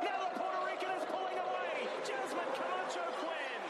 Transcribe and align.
Now 0.00 0.16
the 0.24 0.38
Puerto 0.38 0.60
Rican 0.66 0.92
is 0.96 1.04
pulling 1.12 1.38
away. 1.38 1.88
Jasmine 2.08 2.52
Camacho 2.56 3.04
Quinn. 3.20 3.62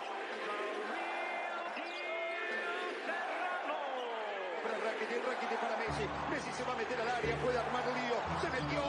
Para 5.60 5.76
Messi. 5.76 6.04
Messi 6.30 6.52
se 6.52 6.62
va 6.64 6.72
a 6.72 6.76
meter 6.76 7.00
al 7.00 7.08
área, 7.08 7.36
puede 7.42 7.58
armar 7.58 7.84
lío. 7.84 8.16
Se 8.40 8.48
metió. 8.50 8.80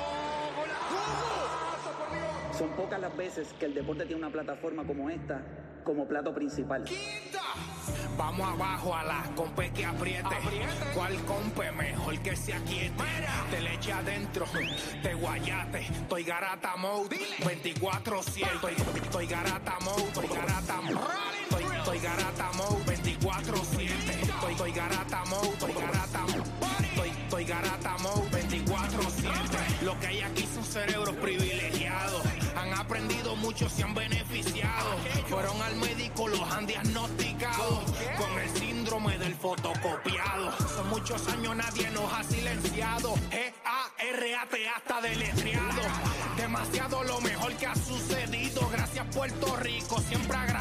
¡Golazo! 0.55 1.91
por 1.97 2.11
Dios! 2.11 2.57
Son 2.57 2.69
pocas 2.69 2.99
las 3.01 3.17
veces 3.17 3.53
que 3.59 3.65
el 3.65 3.73
deporte 3.73 4.05
tiene 4.05 4.21
una 4.21 4.31
plataforma 4.31 4.85
como 4.85 5.09
esta 5.09 5.41
como 5.83 6.07
plato 6.07 6.33
principal. 6.33 6.85
Vamos 8.17 8.47
abajo 8.47 8.95
a 8.95 9.03
la 9.03 9.23
compe 9.35 9.71
que 9.71 9.85
apriete. 9.85 10.35
¿Cuál 10.93 11.15
compe 11.25 11.71
mejor 11.71 12.19
que 12.19 12.35
se 12.35 12.53
aquiete? 12.53 13.03
Te 13.49 13.61
le 13.61 13.73
eche 13.75 13.91
adentro, 13.93 14.45
te 15.01 15.13
guayate. 15.13 15.79
Estoy 15.79 16.23
garata 16.23 16.75
mode, 16.77 17.17
24-7. 17.39 18.53
Estoy, 18.53 18.75
estoy 19.01 19.27
garata 19.27 19.77
mode, 19.81 20.03
estoy 20.03 20.27
garata 20.27 20.81
mode. 20.81 20.99
Estoy, 21.43 21.63
estoy 21.77 21.99
garata 21.99 22.51
mode, 22.53 22.85
24-7. 22.85 23.89
Estoy, 24.21 24.51
estoy 24.53 24.71
garata 24.71 25.25
mode, 25.25 25.60
aprendido 33.51 33.67
mucho, 33.67 33.69
se 33.69 33.83
han 33.83 33.93
beneficiado. 33.93 34.97
Fueron 35.27 35.61
al 35.61 35.75
médico, 35.75 36.27
los 36.27 36.41
han 36.51 36.65
diagnosticado 36.65 37.83
con 38.17 38.39
el 38.39 38.49
síndrome 38.49 39.17
del 39.17 39.33
fotocopiado. 39.35 40.57
Son 40.75 40.89
muchos 40.89 41.27
años, 41.27 41.55
nadie 41.55 41.89
nos 41.91 42.11
ha 42.13 42.23
silenciado. 42.23 43.13
G-A-R-A-T 43.31 44.69
hasta 44.69 45.01
deletreado. 45.01 45.81
Demasiado 46.37 47.03
lo 47.03 47.21
mejor 47.21 47.53
que 47.53 47.67
ha 47.67 47.75
sucedido. 47.75 48.67
Gracias, 48.71 49.05
Puerto 49.13 49.55
Rico, 49.57 49.99
siempre 50.01 50.37
agradecido. 50.37 50.60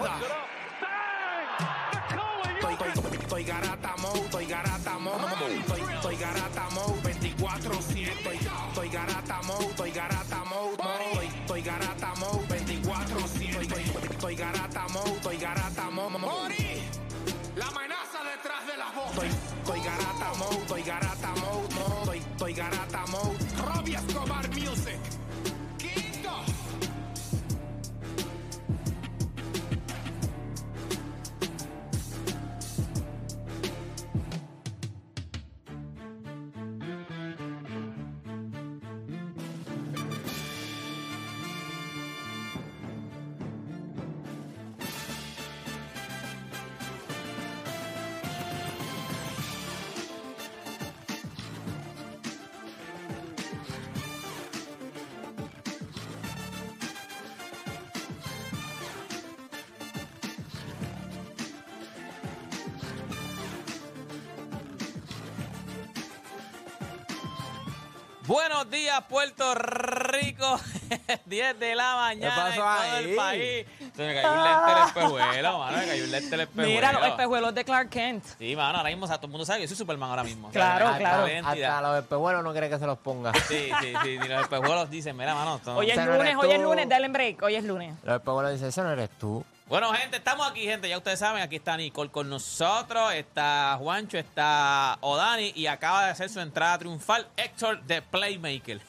Buenos 68.31 68.69
días, 68.69 69.03
Puerto 69.09 69.53
Rico. 69.55 70.57
10 71.25 71.59
de 71.59 71.75
la 71.75 71.95
mañana 71.97 72.33
pasó 72.33 72.49
en 72.49 72.55
todo 72.55 72.65
ahí? 72.69 73.03
el 73.09 73.15
país. 73.17 73.65
Se 73.93 74.07
me 74.07 74.13
cayó 74.15 74.31
un 74.31 74.43
lente 74.45 74.71
del 74.71 74.87
espejuelo, 74.87 75.59
mano. 75.59 75.77
Me 75.77 75.85
cayó 75.85 76.03
un 76.05 76.11
lente 76.11 76.29
del 76.29 76.39
espejuelo. 76.39 76.69
Mira 76.69 76.93
los 76.93 77.07
espejuelos 77.07 77.53
de 77.53 77.65
Clark 77.65 77.89
Kent. 77.89 78.23
Sí, 78.39 78.55
mano, 78.55 78.77
ahora 78.77 78.89
mismo 78.89 79.03
o 79.03 79.07
sea, 79.09 79.17
todo 79.17 79.25
el 79.25 79.31
mundo 79.31 79.45
sabe 79.45 79.59
que 79.59 79.63
yo 79.63 79.67
soy 79.67 79.75
Superman 79.75 80.09
ahora 80.11 80.23
mismo. 80.23 80.47
O 80.47 80.51
sea, 80.53 80.77
Claro, 80.77 80.97
claro. 80.97 81.27
Hasta 81.45 81.81
los 81.81 81.99
espejuelos 81.99 82.41
no 82.41 82.51
quiere 82.53 82.69
que 82.69 82.79
se 82.79 82.85
los 82.85 82.97
ponga. 82.99 83.33
Sí, 83.49 83.69
sí, 83.81 83.93
sí. 84.01 84.09
Y 84.11 84.17
los 84.29 84.41
espejuelos 84.43 84.89
dicen, 84.89 85.17
mira, 85.17 85.35
mano. 85.35 85.59
Hoy 85.75 85.91
es 85.91 85.97
lunes, 85.97 86.37
hoy 86.37 86.51
es 86.51 86.61
lunes, 86.61 86.87
dale 86.87 87.07
en 87.07 87.11
break. 87.13 87.43
Hoy 87.43 87.55
es 87.55 87.65
lunes. 87.65 87.95
Los 88.01 88.15
espejuelos 88.15 88.53
dicen, 88.53 88.69
eso 88.69 88.81
no 88.83 88.91
eres 88.91 89.09
tú. 89.19 89.43
Bueno, 89.71 89.93
gente, 89.93 90.17
estamos 90.17 90.45
aquí, 90.45 90.63
gente. 90.63 90.89
Ya 90.89 90.97
ustedes 90.97 91.17
saben, 91.17 91.41
aquí 91.41 91.55
está 91.55 91.77
Nicole 91.77 92.11
con 92.11 92.29
nosotros, 92.29 93.13
está 93.13 93.77
Juancho, 93.79 94.17
está 94.17 94.97
Odani 94.99 95.53
y 95.55 95.67
acaba 95.67 96.03
de 96.03 96.11
hacer 96.11 96.29
su 96.29 96.41
entrada 96.41 96.77
triunfal 96.77 97.25
Héctor 97.37 97.81
de 97.83 98.01
Playmaker. 98.01 98.81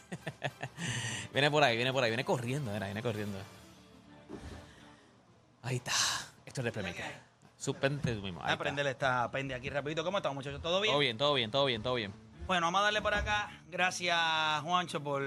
viene 1.33 1.53
por 1.53 1.63
ahí, 1.63 1.77
viene 1.77 1.93
por 1.93 2.03
ahí, 2.03 2.11
viene 2.11 2.25
corriendo, 2.25 2.73
mira, 2.73 2.87
viene 2.87 3.01
corriendo. 3.01 3.39
Ahí 5.63 5.77
está, 5.77 5.93
Héctor 6.47 6.65
de 6.65 6.73
Playmaker. 6.73 7.21
Suspende 7.57 8.17
tú 8.17 8.23
mismo. 8.23 8.41
ahí 8.41 8.49
a 8.49 8.53
está. 8.55 8.65
prenderle 8.65 8.91
esta 8.91 9.31
pende 9.31 9.55
aquí 9.55 9.71
rapidito. 9.71 10.03
¿Cómo 10.03 10.17
estamos, 10.19 10.35
muchachos? 10.35 10.61
¿Todo 10.61 10.81
bien? 10.81 10.93
Todo 10.93 10.99
bien, 10.99 11.17
todo 11.17 11.35
bien, 11.35 11.51
todo 11.53 11.65
bien, 11.65 11.83
todo 11.85 11.95
bien. 11.95 12.13
Bueno, 12.49 12.67
vamos 12.67 12.81
a 12.81 12.85
darle 12.87 13.01
por 13.01 13.15
acá. 13.15 13.53
Gracias, 13.71 14.19
Juancho, 14.63 15.01
por 15.01 15.23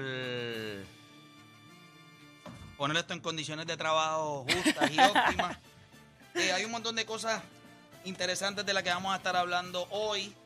poner 2.76 2.96
esto 2.98 3.12
en 3.14 3.20
condiciones 3.20 3.66
de 3.66 3.76
trabajo 3.76 4.44
justas 4.52 4.90
y 4.90 4.98
óptimas. 5.00 5.58
Eh, 6.38 6.52
hay 6.52 6.66
un 6.66 6.70
montón 6.70 6.94
de 6.96 7.06
cosas 7.06 7.40
interesantes 8.04 8.66
de 8.66 8.74
las 8.74 8.82
que 8.82 8.90
vamos 8.90 9.10
a 9.14 9.16
estar 9.16 9.34
hablando 9.36 9.86
hoy. 9.90 10.36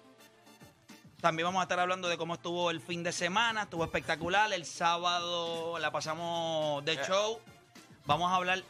También 1.20 1.46
vamos 1.48 1.58
a 1.58 1.64
estar 1.64 1.80
hablando 1.80 2.06
de 2.08 2.16
cómo 2.16 2.34
estuvo 2.34 2.70
el 2.70 2.80
fin 2.80 3.02
de 3.02 3.10
semana. 3.10 3.62
Estuvo 3.62 3.82
espectacular. 3.82 4.52
El 4.52 4.64
sábado 4.66 5.80
la 5.80 5.90
pasamos 5.90 6.84
de 6.84 6.94
show. 7.04 7.40
Vamos 8.06 8.30
a 8.30 8.36
hablar. 8.36 8.62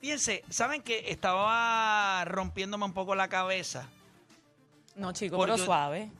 Fíjense, 0.00 0.44
¿saben 0.48 0.80
que 0.82 1.10
estaba 1.10 2.24
rompiéndome 2.24 2.86
un 2.86 2.94
poco 2.94 3.14
la 3.14 3.28
cabeza? 3.28 3.86
No, 4.96 5.12
chico, 5.12 5.36
Por 5.36 5.48
pero 5.48 5.58
yo- 5.58 5.64
suave. 5.66 6.10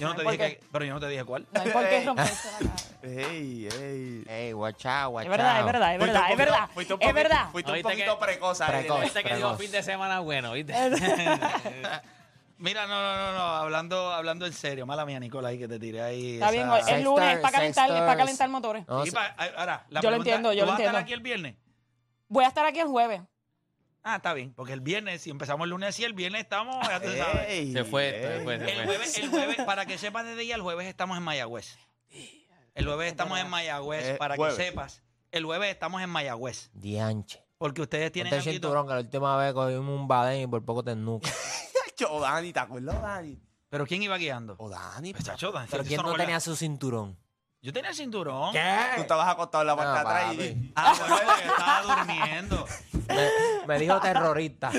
Yo 0.00 0.08
no 0.08 0.16
te 0.16 0.24
¿por 0.24 0.32
dije 0.32 0.58
que, 0.58 0.64
pero 0.72 0.84
yo 0.84 0.94
no 0.94 0.98
te 0.98 1.06
dije 1.06 1.24
cuál. 1.24 1.46
No 1.52 1.60
hay 1.60 1.70
por 1.70 1.88
qué 1.88 2.04
romperse 2.04 2.50
la 2.50 2.58
cara. 2.58 2.74
Ey, 3.02 3.66
ey. 3.66 4.24
Ey, 4.28 4.48
Es 4.48 4.54
guachao. 4.54 5.14
verdad, 5.14 5.58
es 5.60 5.64
verdad, 5.66 5.92
es 5.94 6.00
verdad, 6.00 6.30
es 6.30 6.36
verdad. 6.36 6.68
Es 7.00 7.14
verdad. 7.14 7.48
Fuiste 7.52 7.72
un 7.72 7.74
un 7.74 7.82
poquito 7.82 7.88
poquito 7.90 8.18
precoz 8.18 8.60
ahí. 8.60 8.76
Este 8.76 8.88
Precoz, 8.88 9.12
que 9.12 9.18
dijo 9.36 9.48
precoz. 9.48 9.58
fin 9.60 9.70
de 9.72 9.82
semana 9.82 10.20
bueno, 10.20 10.52
¿viste? 10.52 10.72
Mira, 12.58 12.86
no, 12.86 12.94
no, 12.94 13.16
no, 13.16 13.32
no, 13.32 13.40
hablando, 13.56 14.12
hablando 14.12 14.46
en 14.46 14.52
serio, 14.52 14.86
mala 14.86 15.04
mía, 15.04 15.18
Nicola, 15.18 15.48
ahí 15.48 15.58
que 15.58 15.66
te 15.66 15.80
tiré 15.80 16.00
ahí. 16.00 16.34
Está 16.34 16.52
bien, 16.52 16.68
esa- 16.68 16.78
es 16.78 16.84
Sex 16.86 17.02
lunes, 17.04 17.24
es 17.24 17.28
stars, 17.34 17.42
para 17.42 17.52
calentar, 17.58 17.88
sex 17.88 17.94
es 17.96 18.00
para 18.00 18.12
stars. 18.12 18.18
calentar 18.18 18.48
motores. 18.50 18.86
No, 18.86 19.02
Y 19.04 19.06
se- 19.10 19.12
pa- 19.16 19.34
a- 19.36 19.44
ahora, 19.56 19.84
la 19.88 20.00
Yo 20.00 20.10
lo 20.10 20.18
pregunta, 20.18 20.30
entiendo, 20.30 20.52
yo 20.52 20.60
¿tú 20.60 20.66
lo 20.66 20.72
vas 20.72 20.80
a 20.80 20.84
estar 20.84 20.96
aquí 21.02 21.12
el 21.12 21.20
viernes? 21.20 21.56
Voy 22.28 22.44
a 22.44 22.48
estar 22.48 22.64
aquí 22.64 22.78
el 22.78 22.86
jueves. 22.86 23.20
Ah, 24.04 24.16
está 24.16 24.32
bien, 24.32 24.52
porque 24.54 24.72
el 24.74 24.80
viernes, 24.80 25.22
si 25.22 25.30
empezamos 25.30 25.64
el 25.64 25.70
lunes 25.70 25.98
y 25.98 26.04
el 26.04 26.12
viernes 26.12 26.42
estamos, 26.42 26.86
ya 26.86 27.00
tú 27.00 27.08
sabes. 27.16 27.48
Ey, 27.48 27.72
Se 27.72 27.82
fue, 27.84 28.08
ey. 28.10 28.38
se 28.38 28.44
fue, 28.44 28.58
se 28.58 28.64
El 28.64 28.74
fue. 28.76 28.84
jueves, 28.86 29.18
el 29.18 29.28
jueves, 29.28 29.56
para 29.66 29.84
que 29.86 29.98
sepas 29.98 30.24
desde 30.24 30.46
ya, 30.46 30.54
el 30.54 30.62
jueves 30.62 30.86
estamos 30.86 31.16
en 31.16 31.24
Mayagüez. 31.24 31.76
El 32.74 32.86
jueves 32.86 33.08
estamos 33.10 33.38
en 33.38 33.48
Mayagüez, 33.50 34.04
Eh, 34.04 34.16
para 34.18 34.36
jueves. 34.36 34.56
que 34.56 34.64
sepas. 34.64 35.02
El 35.30 35.44
jueves 35.44 35.70
estamos 35.70 36.00
en 36.02 36.10
Mayagüez. 36.10 36.70
Dianche. 36.72 37.44
Porque 37.58 37.82
ustedes 37.82 38.10
tienen 38.12 38.30
Ponte 38.30 38.42
el 38.42 38.48
alguito- 38.48 38.68
cinturón 38.68 38.86
que 38.88 38.94
la 38.94 39.00
última 39.00 39.36
vez 39.36 39.52
cogimos 39.52 40.00
un 40.00 40.08
badén 40.08 40.40
y 40.42 40.46
por 40.46 40.64
poco 40.64 40.82
te 40.82 40.94
nuca. 40.96 41.30
Yo, 41.96 42.20
Dani, 42.20 42.52
¿te 42.52 42.60
acuerdas, 42.60 43.00
Dani? 43.00 43.38
¿Pero 43.68 43.86
quién 43.86 44.02
iba 44.02 44.16
guiando? 44.16 44.54
O 44.58 44.68
Dani, 44.68 45.12
Pues, 45.12 45.24
chacho, 45.24 45.52
Dan, 45.52 45.66
Pero 45.70 45.82
eso 45.82 45.88
¿quién 45.88 46.02
no 46.02 46.14
tenía 46.14 46.40
su 46.40 46.56
cinturón? 46.56 47.16
Yo 47.62 47.72
tenía 47.72 47.90
el 47.90 47.96
cinturón. 47.96 48.52
¿Qué? 48.52 48.74
Tú 48.96 49.02
estabas 49.02 49.28
acostado 49.28 49.62
en 49.62 49.66
la 49.68 49.76
parte 49.76 49.92
de 49.92 49.96
Ah, 49.96 50.00
atrás 50.00 50.34
y 50.34 50.36
papi. 50.36 50.72
Ah, 50.74 50.94
bueno, 50.98 51.16
porque 51.26 51.46
estaba 51.46 51.82
durmiendo. 51.96 52.66
me, 53.08 53.66
me 53.68 53.78
dijo 53.78 54.00
terrorista. 54.00 54.72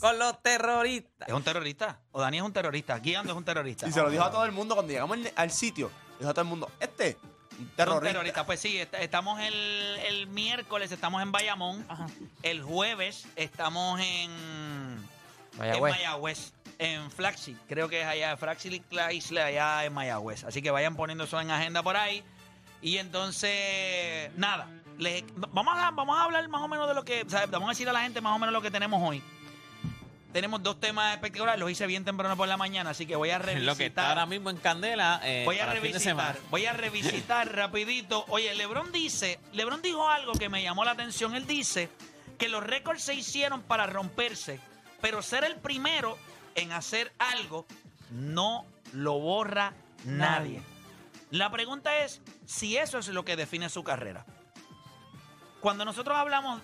Con 0.00 0.18
los 0.20 0.40
terroristas. 0.40 1.28
¿Es 1.28 1.34
un 1.34 1.42
terrorista? 1.42 2.00
¿O 2.12 2.20
Dani 2.20 2.36
es 2.36 2.42
un 2.44 2.52
terrorista? 2.52 2.98
Guiando 3.00 3.32
es 3.32 3.36
un 3.38 3.44
terrorista. 3.44 3.88
Y 3.88 3.92
se 3.92 4.00
lo 4.00 4.08
dijo 4.08 4.22
a 4.22 4.30
todo 4.30 4.44
el 4.44 4.52
mundo 4.52 4.76
cuando 4.76 4.92
llegamos 4.92 5.16
al- 5.16 5.32
al 5.34 5.50
sitio. 5.50 5.90
Dijo 6.22 6.30
a 6.30 6.34
todo 6.34 6.42
el 6.42 6.48
mundo, 6.48 6.70
este, 6.80 7.16
un 7.58 7.58
Un 7.58 7.68
terrorista. 7.76 8.12
terrorista. 8.12 8.46
Pues 8.46 8.60
sí, 8.60 8.78
est- 8.78 8.94
estamos 8.94 9.40
el, 9.40 9.52
el 10.06 10.26
miércoles, 10.28 10.90
estamos 10.92 11.20
en 11.22 11.32
Bayamón. 11.32 11.84
Ajá. 11.88 12.06
El 12.42 12.62
jueves 12.62 13.26
estamos 13.36 14.00
en, 14.00 14.30
en 14.30 15.08
Mayagüez. 15.58 15.94
Mayagüez. 15.94 16.52
en 16.78 17.10
Flagship. 17.10 17.56
Creo 17.68 17.88
que 17.88 18.00
es 18.00 18.06
allá, 18.06 18.36
Flagship 18.36 18.82
Isla, 19.12 19.46
allá 19.46 19.84
en 19.84 19.92
Mayagüez. 19.92 20.44
Así 20.44 20.62
que 20.62 20.70
vayan 20.70 20.96
poniendo 20.96 21.24
eso 21.24 21.40
en 21.40 21.50
agenda 21.50 21.82
por 21.82 21.96
ahí. 21.96 22.22
Y 22.80 22.96
entonces, 22.98 24.30
nada. 24.36 24.68
les- 24.98 25.24
vamos, 25.36 25.74
a, 25.76 25.90
vamos 25.90 26.18
a 26.18 26.24
hablar 26.24 26.48
más 26.48 26.62
o 26.62 26.68
menos 26.68 26.88
de 26.88 26.94
lo 26.94 27.04
que. 27.04 27.22
o 27.22 27.30
sea, 27.30 27.46
vamos 27.46 27.68
a 27.68 27.72
decir 27.72 27.88
a 27.88 27.92
la 27.92 28.02
gente 28.02 28.20
más 28.20 28.34
o 28.34 28.38
menos 28.38 28.52
lo 28.52 28.62
que 28.62 28.70
tenemos 28.70 29.00
hoy. 29.08 29.22
Tenemos 30.32 30.62
dos 30.62 30.80
temas 30.80 31.14
espectaculares. 31.14 31.60
Los 31.60 31.70
hice 31.70 31.86
bien 31.86 32.04
temprano 32.04 32.36
por 32.36 32.48
la 32.48 32.56
mañana, 32.56 32.90
así 32.90 33.04
que 33.06 33.16
voy 33.16 33.30
a 33.30 33.38
revisitar. 33.38 33.66
Lo 33.66 33.76
que 33.76 33.86
está 33.86 34.08
ahora 34.08 34.26
mismo 34.26 34.48
en 34.50 34.56
candela. 34.56 35.20
eh, 35.24 35.42
Voy 35.44 35.58
a 35.58 35.66
revisitar, 35.66 36.38
voy 36.50 36.66
a 36.66 36.72
revisitar 36.74 37.54
rapidito. 37.54 38.24
Oye, 38.28 38.54
LeBron 38.54 38.92
dice, 38.92 39.38
LeBron 39.52 39.82
dijo 39.82 40.08
algo 40.08 40.32
que 40.32 40.48
me 40.48 40.62
llamó 40.62 40.84
la 40.84 40.92
atención. 40.92 41.34
Él 41.34 41.46
dice 41.46 41.90
que 42.38 42.48
los 42.48 42.62
récords 42.64 43.02
se 43.02 43.14
hicieron 43.14 43.62
para 43.62 43.86
romperse, 43.86 44.58
pero 45.00 45.20
ser 45.22 45.44
el 45.44 45.56
primero 45.56 46.16
en 46.54 46.72
hacer 46.72 47.12
algo 47.18 47.66
no 48.10 48.64
lo 48.92 49.18
borra 49.18 49.74
nadie. 50.04 50.62
La 51.30 51.50
pregunta 51.50 51.98
es 52.04 52.20
si 52.46 52.76
eso 52.76 52.98
es 52.98 53.08
lo 53.08 53.24
que 53.24 53.36
define 53.36 53.68
su 53.68 53.84
carrera. 53.84 54.24
Cuando 55.60 55.84
nosotros 55.84 56.16
hablamos, 56.18 56.60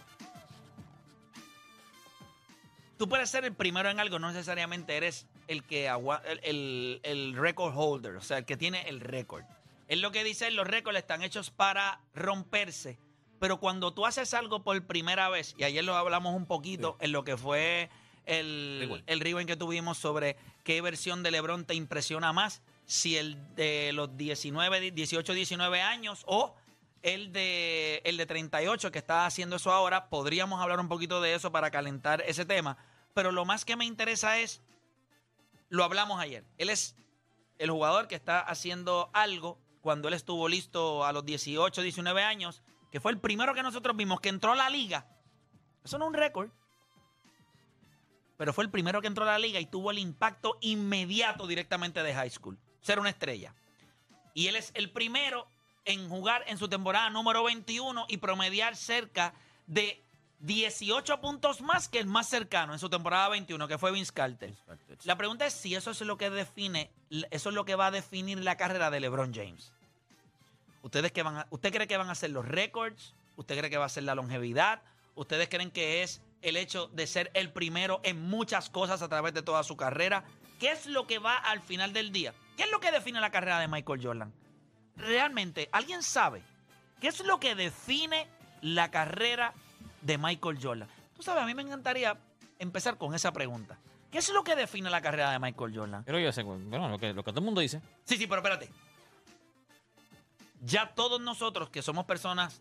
tú 2.98 3.08
puedes 3.08 3.30
ser 3.30 3.44
el 3.44 3.54
primero 3.54 3.88
en 3.90 4.00
algo, 4.00 4.18
no 4.18 4.28
necesariamente 4.30 4.96
eres 4.96 5.26
el 5.46 5.62
que 5.64 5.88
agua- 5.88 6.22
el, 6.26 6.40
el- 6.42 7.00
el 7.04 7.34
record 7.36 7.72
holder, 7.74 8.16
o 8.16 8.20
sea, 8.20 8.38
el 8.38 8.44
que 8.44 8.56
tiene 8.56 8.82
el 8.88 9.00
récord. 9.00 9.44
Es 9.88 9.98
lo 9.98 10.10
que 10.12 10.22
dice, 10.24 10.50
los 10.50 10.66
récords 10.66 10.98
están 10.98 11.22
hechos 11.22 11.50
para 11.50 12.00
romperse, 12.14 12.98
pero 13.38 13.58
cuando 13.58 13.94
tú 13.94 14.04
haces 14.04 14.34
algo 14.34 14.62
por 14.62 14.84
primera 14.86 15.28
vez, 15.30 15.54
y 15.56 15.64
ayer 15.64 15.82
lo 15.84 15.96
hablamos 15.96 16.34
un 16.34 16.44
poquito 16.46 16.96
en 17.00 17.12
lo 17.12 17.24
que 17.24 17.36
fue 17.38 17.88
el, 18.26 19.02
el 19.06 19.20
rewind 19.20 19.46
que 19.46 19.56
tuvimos 19.56 19.96
sobre 19.96 20.36
qué 20.64 20.82
versión 20.82 21.22
de 21.22 21.30
LeBron 21.30 21.64
te 21.64 21.74
impresiona 21.74 22.32
más, 22.34 22.60
si 22.84 23.16
el 23.16 23.36
de 23.54 23.92
los 23.94 24.16
19, 24.16 24.90
18, 24.90 25.32
19 25.32 25.80
años 25.80 26.22
o 26.26 26.54
el 27.02 27.32
de, 27.32 28.02
el 28.04 28.16
de 28.16 28.26
38 28.26 28.90
que 28.90 28.98
está 28.98 29.26
haciendo 29.26 29.56
eso 29.56 29.72
ahora, 29.72 30.08
podríamos 30.08 30.60
hablar 30.60 30.80
un 30.80 30.88
poquito 30.88 31.20
de 31.20 31.34
eso 31.34 31.52
para 31.52 31.70
calentar 31.70 32.22
ese 32.26 32.44
tema. 32.44 32.76
Pero 33.14 33.32
lo 33.32 33.44
más 33.44 33.64
que 33.64 33.76
me 33.76 33.84
interesa 33.84 34.38
es, 34.38 34.62
lo 35.68 35.84
hablamos 35.84 36.20
ayer, 36.20 36.44
él 36.56 36.70
es 36.70 36.96
el 37.58 37.70
jugador 37.70 38.08
que 38.08 38.14
está 38.14 38.40
haciendo 38.40 39.10
algo 39.12 39.58
cuando 39.80 40.08
él 40.08 40.14
estuvo 40.14 40.48
listo 40.48 41.04
a 41.04 41.12
los 41.12 41.24
18, 41.24 41.82
19 41.82 42.22
años, 42.22 42.62
que 42.90 43.00
fue 43.00 43.12
el 43.12 43.18
primero 43.18 43.54
que 43.54 43.62
nosotros 43.62 43.96
vimos 43.96 44.20
que 44.20 44.28
entró 44.28 44.52
a 44.52 44.56
la 44.56 44.70
liga. 44.70 45.06
Eso 45.84 45.98
no 45.98 46.06
es 46.06 46.08
un 46.08 46.14
récord. 46.14 46.50
Pero 48.36 48.52
fue 48.52 48.64
el 48.64 48.70
primero 48.70 49.00
que 49.00 49.08
entró 49.08 49.24
a 49.24 49.32
la 49.32 49.38
liga 49.38 49.58
y 49.58 49.66
tuvo 49.66 49.90
el 49.90 49.98
impacto 49.98 50.58
inmediato 50.60 51.46
directamente 51.46 52.02
de 52.02 52.14
high 52.14 52.30
school. 52.30 52.58
Ser 52.80 53.00
una 53.00 53.10
estrella. 53.10 53.54
Y 54.32 54.46
él 54.46 54.56
es 54.56 54.70
el 54.74 54.92
primero 54.92 55.48
en 55.88 56.08
jugar 56.08 56.44
en 56.46 56.58
su 56.58 56.68
temporada 56.68 57.10
número 57.10 57.42
21 57.44 58.06
y 58.08 58.18
promediar 58.18 58.76
cerca 58.76 59.34
de 59.66 60.02
18 60.40 61.20
puntos 61.20 61.60
más 61.60 61.88
que 61.88 61.98
el 61.98 62.06
más 62.06 62.28
cercano 62.28 62.72
en 62.72 62.78
su 62.78 62.88
temporada 62.88 63.28
21, 63.30 63.66
que 63.66 63.76
fue 63.78 63.90
Vince 63.90 64.12
Carter. 64.12 64.54
La 65.04 65.16
pregunta 65.16 65.46
es 65.46 65.52
si 65.54 65.74
eso 65.74 65.90
es 65.90 66.00
lo 66.02 66.16
que 66.16 66.30
define, 66.30 66.90
eso 67.30 67.48
es 67.48 67.54
lo 67.54 67.64
que 67.64 67.74
va 67.74 67.86
a 67.86 67.90
definir 67.90 68.38
la 68.44 68.56
carrera 68.56 68.90
de 68.90 69.00
LeBron 69.00 69.34
James. 69.34 69.72
¿Ustedes 70.82 71.10
que 71.10 71.22
van 71.24 71.38
a- 71.38 71.46
¿Usted 71.50 71.72
cree 71.72 71.88
que 71.88 71.96
van 71.96 72.08
a 72.10 72.14
ser 72.14 72.30
los 72.30 72.44
récords? 72.46 73.14
¿Usted 73.36 73.58
cree 73.58 73.70
que 73.70 73.78
va 73.78 73.86
a 73.86 73.88
ser 73.88 74.04
la 74.04 74.14
longevidad? 74.14 74.82
¿Ustedes 75.16 75.48
creen 75.48 75.70
que 75.72 76.02
es 76.04 76.22
el 76.42 76.56
hecho 76.56 76.86
de 76.88 77.06
ser 77.08 77.30
el 77.34 77.50
primero 77.52 78.00
en 78.04 78.22
muchas 78.28 78.70
cosas 78.70 79.02
a 79.02 79.08
través 79.08 79.34
de 79.34 79.42
toda 79.42 79.64
su 79.64 79.76
carrera? 79.76 80.24
¿Qué 80.60 80.70
es 80.70 80.86
lo 80.86 81.06
que 81.06 81.18
va 81.18 81.36
al 81.36 81.60
final 81.60 81.92
del 81.92 82.12
día? 82.12 82.32
¿Qué 82.56 82.62
es 82.64 82.70
lo 82.70 82.78
que 82.80 82.92
define 82.92 83.20
la 83.20 83.30
carrera 83.30 83.58
de 83.58 83.66
Michael 83.68 84.00
Jordan? 84.02 84.32
Realmente, 84.98 85.68
¿alguien 85.72 86.02
sabe 86.02 86.42
qué 87.00 87.08
es 87.08 87.24
lo 87.24 87.40
que 87.40 87.54
define 87.54 88.28
la 88.60 88.90
carrera 88.90 89.54
de 90.02 90.18
Michael 90.18 90.58
Jordan? 90.60 90.88
Tú 91.16 91.22
sabes, 91.22 91.42
a 91.42 91.46
mí 91.46 91.54
me 91.54 91.62
encantaría 91.62 92.18
empezar 92.58 92.98
con 92.98 93.14
esa 93.14 93.32
pregunta. 93.32 93.78
¿Qué 94.10 94.18
es 94.18 94.28
lo 94.30 94.42
que 94.42 94.56
define 94.56 94.90
la 94.90 95.02
carrera 95.02 95.30
de 95.32 95.38
Michael 95.38 95.76
Jordan? 95.76 96.04
Pero 96.04 96.18
yo 96.18 96.32
sé, 96.32 96.42
bueno, 96.42 96.88
lo 96.88 96.98
que, 96.98 97.12
lo 97.12 97.22
que 97.22 97.30
todo 97.30 97.40
el 97.40 97.44
mundo 97.44 97.60
dice. 97.60 97.80
Sí, 98.04 98.16
sí, 98.16 98.26
pero 98.26 98.40
espérate. 98.40 98.70
Ya 100.62 100.94
todos 100.94 101.20
nosotros 101.20 101.68
que 101.68 101.82
somos 101.82 102.06
personas 102.06 102.60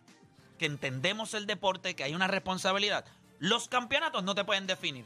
que 0.60 0.66
entendemos 0.66 1.34
el 1.34 1.46
deporte, 1.46 1.96
que 1.96 2.04
hay 2.04 2.14
una 2.14 2.28
responsabilidad, 2.28 3.06
los 3.40 3.68
campeonatos 3.68 4.24
no 4.24 4.36
te 4.36 4.44
pueden 4.44 4.68
definir. 4.68 5.06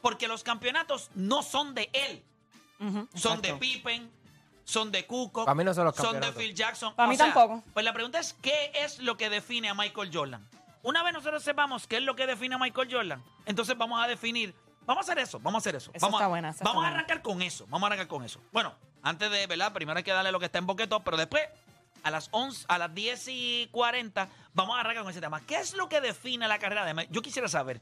Porque 0.00 0.28
los 0.28 0.42
campeonatos 0.42 1.10
no 1.14 1.42
son 1.42 1.74
de 1.74 1.90
él. 1.92 2.22
Son 3.14 3.40
de. 3.40 3.54
Pippen, 3.54 4.10
son 4.64 4.92
de 4.92 5.06
Cuco, 5.06 5.44
Para 5.44 5.54
mí 5.54 5.64
no 5.64 5.74
son 5.74 5.84
los 5.86 5.96
son 5.96 6.06
de 6.06 6.12
campeonatos. 6.12 6.42
Phil 6.42 6.54
Jackson. 6.54 6.94
Para 6.94 7.08
mí 7.08 7.16
sea, 7.16 7.32
tampoco. 7.32 7.62
Pues 7.72 7.84
la 7.84 7.92
pregunta 7.92 8.18
es, 8.18 8.32
¿qué 8.34 8.70
es 8.74 8.98
lo 9.00 9.16
que 9.16 9.28
define 9.30 9.68
a 9.68 9.74
Michael 9.74 10.10
Jordan? 10.12 10.46
Una 10.82 11.02
vez 11.02 11.12
nosotros 11.12 11.42
sepamos 11.42 11.86
qué 11.86 11.98
es 11.98 12.02
lo 12.02 12.16
que 12.16 12.26
define 12.26 12.54
a 12.54 12.58
Michael 12.58 12.88
Jordan, 12.90 13.22
entonces 13.46 13.76
vamos 13.78 14.02
a 14.02 14.08
definir, 14.08 14.54
vamos 14.84 15.08
a 15.08 15.12
hacer 15.12 15.22
eso, 15.22 15.38
vamos 15.40 15.60
a 15.60 15.62
hacer 15.62 15.76
eso. 15.76 15.90
Esa 15.94 16.06
vamos 16.06 16.18
está 16.18 16.24
a, 16.26 16.28
buena, 16.28 16.48
esa 16.48 16.56
está 16.56 16.64
vamos 16.64 16.82
a 16.84 16.86
buena. 16.88 16.96
arrancar 16.96 17.22
con 17.22 17.40
eso, 17.42 17.66
vamos 17.68 17.84
a 17.84 17.86
arrancar 17.86 18.08
con 18.08 18.24
eso. 18.24 18.40
Bueno, 18.52 18.74
antes 19.02 19.30
de, 19.30 19.46
¿verdad? 19.46 19.72
Primero 19.72 19.96
hay 19.98 20.04
que 20.04 20.12
darle 20.12 20.32
lo 20.32 20.40
que 20.40 20.46
está 20.46 20.58
en 20.58 20.66
boqueto, 20.66 21.00
pero 21.00 21.16
después, 21.16 21.42
a 22.02 22.10
las 22.10 22.28
11, 22.32 22.64
a 22.68 22.78
las 22.78 22.92
10 22.92 23.28
y 23.28 23.68
40, 23.70 24.28
vamos 24.54 24.76
a 24.76 24.80
arrancar 24.80 25.02
con 25.04 25.10
ese 25.12 25.20
tema. 25.20 25.40
¿Qué 25.46 25.56
es 25.56 25.74
lo 25.74 25.88
que 25.88 26.00
define 26.00 26.48
la 26.48 26.58
carrera 26.58 26.84
de 26.84 26.94
Michael? 26.94 27.14
Yo 27.14 27.22
quisiera 27.22 27.46
saber, 27.46 27.80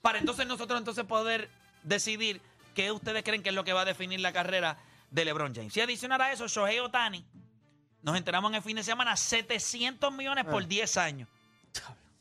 para 0.00 0.18
entonces 0.18 0.46
nosotros 0.46 0.78
entonces 0.78 1.04
poder 1.04 1.50
decidir 1.82 2.40
qué 2.74 2.92
ustedes 2.92 3.22
creen 3.24 3.42
que 3.42 3.48
es 3.48 3.54
lo 3.54 3.64
que 3.64 3.72
va 3.72 3.80
a 3.80 3.84
definir 3.84 4.20
la 4.20 4.32
carrera 4.32 4.78
de 5.14 5.24
LeBron 5.24 5.54
James. 5.54 5.72
Si 5.72 5.80
adicionar 5.80 6.20
a 6.20 6.32
eso, 6.32 6.48
Shohei 6.48 6.80
Otani, 6.80 7.24
nos 8.02 8.16
enteramos 8.16 8.50
en 8.50 8.56
el 8.56 8.62
fin 8.62 8.76
de 8.76 8.82
semana, 8.82 9.16
700 9.16 10.12
millones 10.12 10.44
Ah. 10.46 10.50
por 10.50 10.66
10 10.66 10.96
años. 10.96 11.28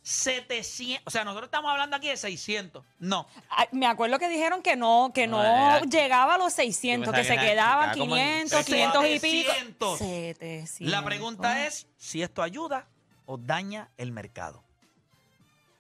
700, 0.04 1.01
o 1.07 1.10
sea, 1.10 1.24
nosotros 1.24 1.48
estamos 1.48 1.72
hablando 1.72 1.95
aquí 1.95 2.10
de 2.10 2.18
600. 2.18 2.84
No, 3.00 3.25
Ay, 3.50 3.68
me 3.72 3.88
acuerdo 3.88 4.19
que 4.19 4.28
dijeron 4.28 4.62
que 4.62 4.75
no, 4.75 5.12
que 5.13 5.28
no, 5.28 5.38
No, 5.38 5.44
era- 5.44 5.80
llegaba 5.81 6.36
a 6.36 6.38
los 6.38 6.54
600, 6.54 7.07
Yo 7.07 7.13
que 7.13 7.24
se 7.24 7.34
que 7.36 7.40
que 7.40 7.45
quedaba 7.48 7.94
como 7.94 8.16
en 8.18 8.48
500, 8.50 8.66
500 8.66 9.06
y 9.06 9.19
pico. 9.19 9.51
700. 9.54 10.00
700. 10.00 10.92
la 10.92 11.04
pregunta 11.06 11.66
es 11.66 11.88
si 11.98 12.22
esto 12.22 12.44
ayuda 12.44 12.86
o 13.25 13.38
daña 13.38 13.89
el 13.98 14.12
mercado. 14.12 14.62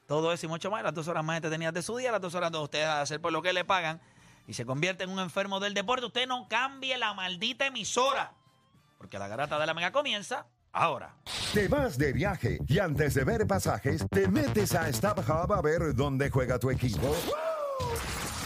Todo 0.07 0.31
eso 0.33 0.45
y 0.45 0.49
mucho 0.49 0.71
más, 0.71 0.83
las 0.83 0.93
dos 0.93 1.07
horas 1.09 1.23
más 1.23 1.35
entretenidas 1.37 1.73
de 1.73 1.81
su 1.81 1.95
día, 1.97 2.11
las 2.11 2.21
dos 2.21 2.33
horas 2.33 2.51
de 2.51 2.57
ustedes 2.59 2.85
a 2.85 3.01
hacer 3.01 3.19
por 3.21 3.31
lo 3.33 3.41
que 3.41 3.51
le 3.53 3.65
pagan 3.65 4.01
y 4.47 4.53
se 4.53 4.65
convierte 4.65 5.03
en 5.03 5.09
un 5.09 5.19
enfermo 5.19 5.59
del 5.59 5.73
deporte. 5.73 6.05
Usted 6.05 6.27
no 6.27 6.47
cambie 6.47 6.97
la 6.97 7.13
maldita 7.13 7.67
emisora, 7.67 8.33
porque 8.97 9.19
la 9.19 9.27
garata 9.27 9.59
de 9.59 9.65
la 9.65 9.73
mega 9.73 9.91
comienza 9.91 10.47
ahora. 10.71 11.15
Te 11.53 11.67
vas 11.67 11.97
de 11.97 12.13
viaje 12.13 12.59
y 12.67 12.79
antes 12.79 13.13
de 13.13 13.23
ver 13.23 13.47
pasajes, 13.47 14.05
te 14.09 14.27
metes 14.27 14.73
a 14.75 14.91
StubHub 14.91 15.53
a 15.53 15.61
ver 15.61 15.95
dónde 15.95 16.29
juega 16.29 16.59
tu 16.59 16.69
equipo. 16.69 17.15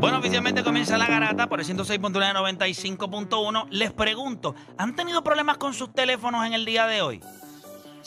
Bueno, 0.00 0.18
oficialmente 0.18 0.62
comienza 0.62 0.96
la 0.96 1.08
garata 1.08 1.48
por 1.48 1.58
el 1.60 1.66
106.995.1. 1.66 3.66
Les 3.70 3.92
pregunto, 3.92 4.54
¿han 4.76 4.94
tenido 4.94 5.24
problemas 5.24 5.58
con 5.58 5.74
sus 5.74 5.92
teléfonos 5.92 6.46
en 6.46 6.52
el 6.52 6.64
día 6.64 6.86
de 6.86 7.02
hoy? 7.02 7.20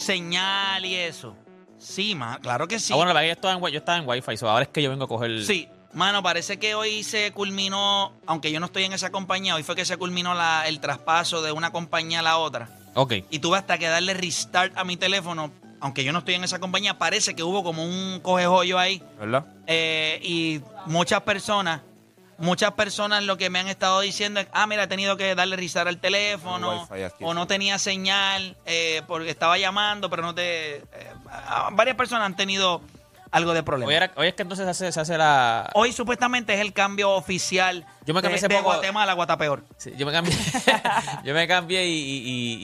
Señal 0.01 0.83
y 0.85 0.95
eso. 0.95 1.35
Sí, 1.77 2.15
ma, 2.15 2.39
claro 2.39 2.67
que 2.67 2.79
sí. 2.79 2.91
Ah, 2.91 2.95
bueno, 2.95 3.13
la 3.13 3.21
verdad 3.21 3.23
que 3.23 3.27
yo 3.29 3.33
estaba 3.49 3.53
en, 3.67 3.73
yo 3.73 3.79
estaba 3.79 3.97
en 3.99 4.07
Wi-Fi, 4.07 4.37
so 4.37 4.49
ahora 4.49 4.63
es 4.63 4.69
que 4.69 4.81
yo 4.81 4.89
vengo 4.89 5.05
a 5.05 5.07
coger. 5.07 5.43
Sí, 5.43 5.67
mano, 5.93 6.21
parece 6.23 6.57
que 6.57 6.73
hoy 6.75 7.03
se 7.03 7.31
culminó, 7.31 8.11
aunque 8.25 8.51
yo 8.51 8.59
no 8.59 8.65
estoy 8.65 8.83
en 8.85 8.93
esa 8.93 9.11
compañía, 9.11 9.55
hoy 9.55 9.63
fue 9.63 9.75
que 9.75 9.85
se 9.85 9.97
culminó 9.97 10.33
la- 10.33 10.67
el 10.67 10.79
traspaso 10.79 11.41
de 11.41 11.51
una 11.51 11.71
compañía 11.71 12.19
a 12.19 12.23
la 12.23 12.37
otra. 12.37 12.67
Ok. 12.95 13.13
Y 13.29 13.39
tuve 13.39 13.57
hasta 13.57 13.77
que 13.77 13.87
darle 13.87 14.13
restart 14.15 14.75
a 14.77 14.83
mi 14.83 14.97
teléfono, 14.97 15.51
aunque 15.79 16.03
yo 16.03 16.11
no 16.11 16.19
estoy 16.19 16.33
en 16.35 16.43
esa 16.43 16.59
compañía, 16.59 16.97
parece 16.97 17.35
que 17.35 17.43
hubo 17.43 17.63
como 17.63 17.83
un 17.85 18.19
cogejoyo 18.21 18.77
ahí. 18.79 19.01
¿Verdad? 19.19 19.45
Eh, 19.67 20.19
y 20.23 20.61
muchas 20.87 21.21
personas, 21.21 21.81
Muchas 22.41 22.71
personas 22.73 23.23
lo 23.23 23.37
que 23.37 23.49
me 23.49 23.59
han 23.59 23.67
estado 23.67 24.01
diciendo 24.01 24.39
es, 24.39 24.47
ah, 24.51 24.67
mira, 24.67 24.83
he 24.83 24.87
tenido 24.87 25.15
que 25.17 25.33
darle 25.35 25.55
risar 25.55 25.87
al 25.87 25.99
teléfono, 25.99 26.87
aquí, 26.91 27.23
o 27.23 27.33
no 27.33 27.47
tenía 27.47 27.77
señal, 27.79 28.57
eh, 28.65 29.01
porque 29.07 29.29
estaba 29.29 29.57
llamando, 29.57 30.09
pero 30.09 30.23
no 30.23 30.33
te... 30.35 30.77
eh, 30.77 30.83
varias 31.73 31.95
personas 31.95 32.25
han 32.25 32.35
tenido 32.35 32.81
algo 33.29 33.53
de 33.53 33.63
problema. 33.63 33.87
Hoy, 33.89 33.95
era- 33.95 34.11
hoy 34.17 34.27
es 34.27 34.33
que 34.33 34.41
entonces 34.41 34.65
se 34.65 34.69
hace, 34.71 34.91
se 34.91 34.99
hace 34.99 35.17
la. 35.17 35.69
Hoy 35.73 35.93
supuestamente 35.93 36.53
es 36.53 36.59
el 36.59 36.73
cambio 36.73 37.11
oficial 37.11 37.85
Yo 38.05 38.13
me 38.13 38.21
cambié 38.21 38.39
de, 38.39 38.45
hace 38.45 38.47
de 38.49 38.55
poco- 38.57 38.73
Guatemala 38.73 39.11
a 39.13 39.15
Guatapeor. 39.15 39.63
Sí, 39.77 39.93
yo 39.95 40.05
me 40.05 40.11
cambié, 40.11 40.35
yo 41.23 41.33
me 41.33 41.47
cambié 41.47 41.85
y, 41.87 41.93
y- 41.93 42.57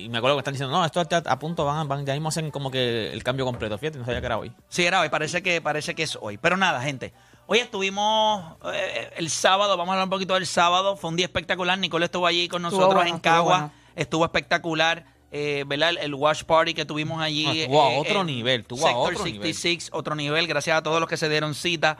y- 0.00 0.04
y 0.04 0.08
me 0.08 0.16
acuerdo 0.18 0.36
que 0.36 0.40
están 0.40 0.54
diciendo, 0.54 0.74
no, 0.74 0.84
esto 0.86 1.02
está 1.02 1.18
a 1.26 1.38
punto, 1.38 1.64
van, 1.66 1.86
van, 1.88 2.06
ya 2.06 2.14
mismo 2.14 2.30
hacen 2.30 2.50
como 2.50 2.70
que 2.70 3.12
el 3.12 3.22
cambio 3.22 3.44
completo. 3.44 3.76
Fíjate, 3.76 3.98
no 3.98 4.04
sabía 4.06 4.20
que 4.20 4.26
era 4.26 4.38
hoy. 4.38 4.52
Sí, 4.70 4.86
era 4.86 5.00
hoy, 5.00 5.08
parece 5.10 5.42
que, 5.42 5.60
parece 5.60 5.94
que 5.94 6.04
es 6.04 6.16
hoy. 6.20 6.38
Pero 6.38 6.56
nada, 6.56 6.80
gente. 6.80 7.12
Hoy 7.48 7.58
estuvimos 7.60 8.56
eh, 8.72 9.10
el 9.16 9.30
sábado, 9.30 9.76
vamos 9.76 9.92
a 9.92 9.94
hablar 9.94 10.06
un 10.06 10.10
poquito 10.10 10.34
del 10.34 10.46
sábado. 10.46 10.96
Fue 10.96 11.10
un 11.10 11.16
día 11.16 11.26
espectacular. 11.26 11.78
Nicole 11.78 12.06
estuvo 12.06 12.26
allí 12.26 12.48
con 12.48 12.64
Estuvo 12.64 12.80
nosotros 12.80 12.94
bueno, 12.96 13.10
en 13.10 13.16
estuvo 13.16 13.32
Cagua. 13.32 13.58
bueno. 13.58 13.72
Estuvo 13.94 14.24
espectacular. 14.24 15.04
Eh, 15.30 15.64
¿verdad? 15.66 15.90
El, 15.90 15.98
el 15.98 16.14
watch 16.14 16.42
party 16.42 16.74
que 16.74 16.84
tuvimos 16.84 17.20
allí. 17.20 17.62
Estuvo 17.62 17.86
a 17.86 17.92
eh, 17.92 17.98
otro 18.00 18.24
nivel, 18.24 18.62
estuvo 18.62 18.84
a 18.84 18.90
Sector 18.90 19.12
otro 19.12 19.24
66, 19.24 19.90
otro 19.92 20.14
nivel. 20.16 20.48
Gracias 20.48 20.76
a 20.76 20.82
todos 20.82 20.98
los 20.98 21.08
que 21.08 21.16
se 21.16 21.28
dieron 21.28 21.54
cita. 21.54 21.98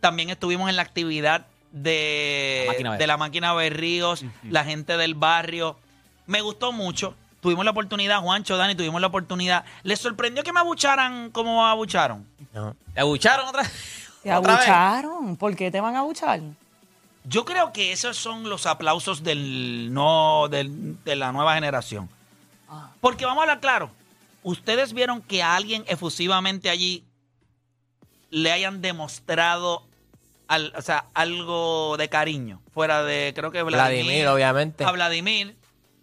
También 0.00 0.28
estuvimos 0.28 0.68
en 0.68 0.76
la 0.76 0.82
actividad 0.82 1.46
de 1.72 2.64
La 2.66 2.72
máquina 2.72 2.96
de 2.96 3.06
la 3.06 3.16
máquina 3.16 3.54
Berríos, 3.54 4.24
la 4.42 4.64
gente 4.64 4.98
del 4.98 5.14
barrio. 5.14 5.78
Me 6.26 6.42
gustó 6.42 6.72
mucho. 6.72 7.14
Tuvimos 7.40 7.64
la 7.64 7.72
oportunidad, 7.72 8.20
Juancho, 8.20 8.56
Dani, 8.56 8.74
tuvimos 8.74 9.00
la 9.00 9.06
oportunidad. 9.06 9.64
¿Les 9.82 9.98
sorprendió 9.98 10.42
que 10.42 10.52
me 10.52 10.60
abucharan 10.60 11.30
como 11.30 11.66
abucharon? 11.66 12.26
No. 12.52 12.74
¿Te 12.94 13.00
abucharon 13.00 13.46
otra 13.48 13.64
Te 14.24 14.30
abucharon. 14.32 15.36
¿Por 15.36 15.54
qué 15.54 15.70
te 15.70 15.80
van 15.80 15.94
a 15.96 16.00
abuchar? 16.00 16.40
Yo 17.24 17.44
creo 17.44 17.72
que 17.72 17.92
esos 17.92 18.16
son 18.16 18.48
los 18.50 18.66
aplausos 18.66 19.22
del 19.22 19.92
no 19.94 20.48
del- 20.50 21.02
de 21.04 21.16
la 21.16 21.32
nueva 21.32 21.54
generación. 21.54 22.08
Porque 23.00 23.24
vamos 23.24 23.40
a 23.40 23.42
hablar 23.42 23.60
claro. 23.60 23.90
Ustedes 24.42 24.92
vieron 24.92 25.22
que 25.22 25.42
a 25.42 25.54
alguien 25.56 25.84
efusivamente 25.86 26.68
allí 26.70 27.04
le 28.30 28.50
hayan 28.52 28.82
demostrado 28.82 29.84
al- 30.48 30.72
o 30.76 30.82
sea, 30.82 31.06
algo 31.14 31.96
de 31.96 32.08
cariño. 32.08 32.60
Fuera 32.72 33.02
de, 33.02 33.32
creo 33.34 33.50
que 33.50 33.62
Vladimir. 33.62 34.04
Vladimir, 34.04 34.28
obviamente. 34.28 34.84
A 34.84 34.90
Vladimir, 34.92 35.56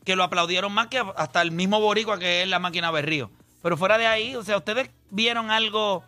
que 0.06 0.16
lo 0.16 0.24
aplaudieron 0.24 0.72
más 0.74 0.88
que 0.88 1.04
hasta 1.18 1.42
el 1.42 1.52
mismo 1.52 1.80
Boricua 1.80 2.18
que 2.18 2.44
es 2.44 2.48
la 2.48 2.58
máquina 2.60 2.90
Berrío. 2.90 3.30
Pero 3.62 3.78
fuera 3.78 3.98
de 4.00 4.08
ahí, 4.08 4.36
o 4.36 4.44
sea, 4.44 4.58
ustedes 4.58 4.90
vieron 5.12 5.52
algo. 5.52 6.04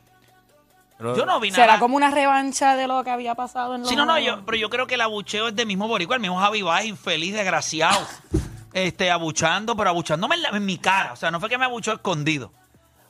Pero- 1.04 1.16
Yo 1.18 1.26
no 1.26 1.40
vi 1.40 1.52
nada. 1.52 1.64
¿Será 1.66 1.80
como 1.80 1.96
una 1.98 2.10
revancha 2.12 2.76
de 2.76 2.88
lo 2.88 3.04
que 3.04 3.10
había 3.12 3.36
pasado 3.36 3.76
en 3.76 3.82
los 3.82 3.90
Sí, 3.90 3.96
no, 3.96 4.06
no, 4.06 4.18
yo, 4.20 4.46
pero 4.46 4.58
yo 4.58 4.70
creo 4.70 4.88
que 4.88 4.96
el 4.96 5.02
abucheo 5.02 5.50
es 5.50 5.56
del 5.56 5.68
mismo 5.68 5.88
boricua, 5.88 6.16
el 6.16 6.22
mismo 6.22 6.40
Javi 6.40 6.62
Baez, 6.62 6.86
infeliz, 6.88 7.34
desgraciado. 7.34 8.00
este, 8.74 9.12
abuchando, 9.12 9.76
pero 9.76 9.90
abuchándome 9.90 10.36
en, 10.36 10.42
la- 10.44 10.50
en 10.50 10.66
mi 10.66 10.78
cara. 10.78 11.14
O 11.14 11.16
sea, 11.16 11.30
no 11.32 11.40
fue 11.40 11.50
que 11.50 11.58
me 11.58 11.66
abuchó 11.66 11.92
escondido. 11.94 12.52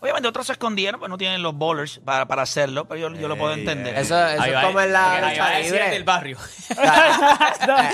Obviamente 0.02 0.28
otros 0.28 0.48
se 0.48 0.52
escondieron, 0.52 1.00
pues 1.00 1.10
no 1.10 1.18
tienen 1.18 1.42
los 1.42 1.56
bowlers 1.56 2.02
para, 2.04 2.26
para 2.26 2.42
hacerlo, 2.42 2.84
pero 2.86 3.00
yo, 3.10 3.16
yo 3.18 3.30
lo 3.30 3.38
puedo 3.38 3.54
entender. 3.54 3.96
Eso, 3.98 4.28
es 4.28 4.42
como 4.62 4.82
en 4.82 4.92
la 4.92 5.30
lucha 5.30 5.50
del 5.90 6.04
barrio. 6.04 6.38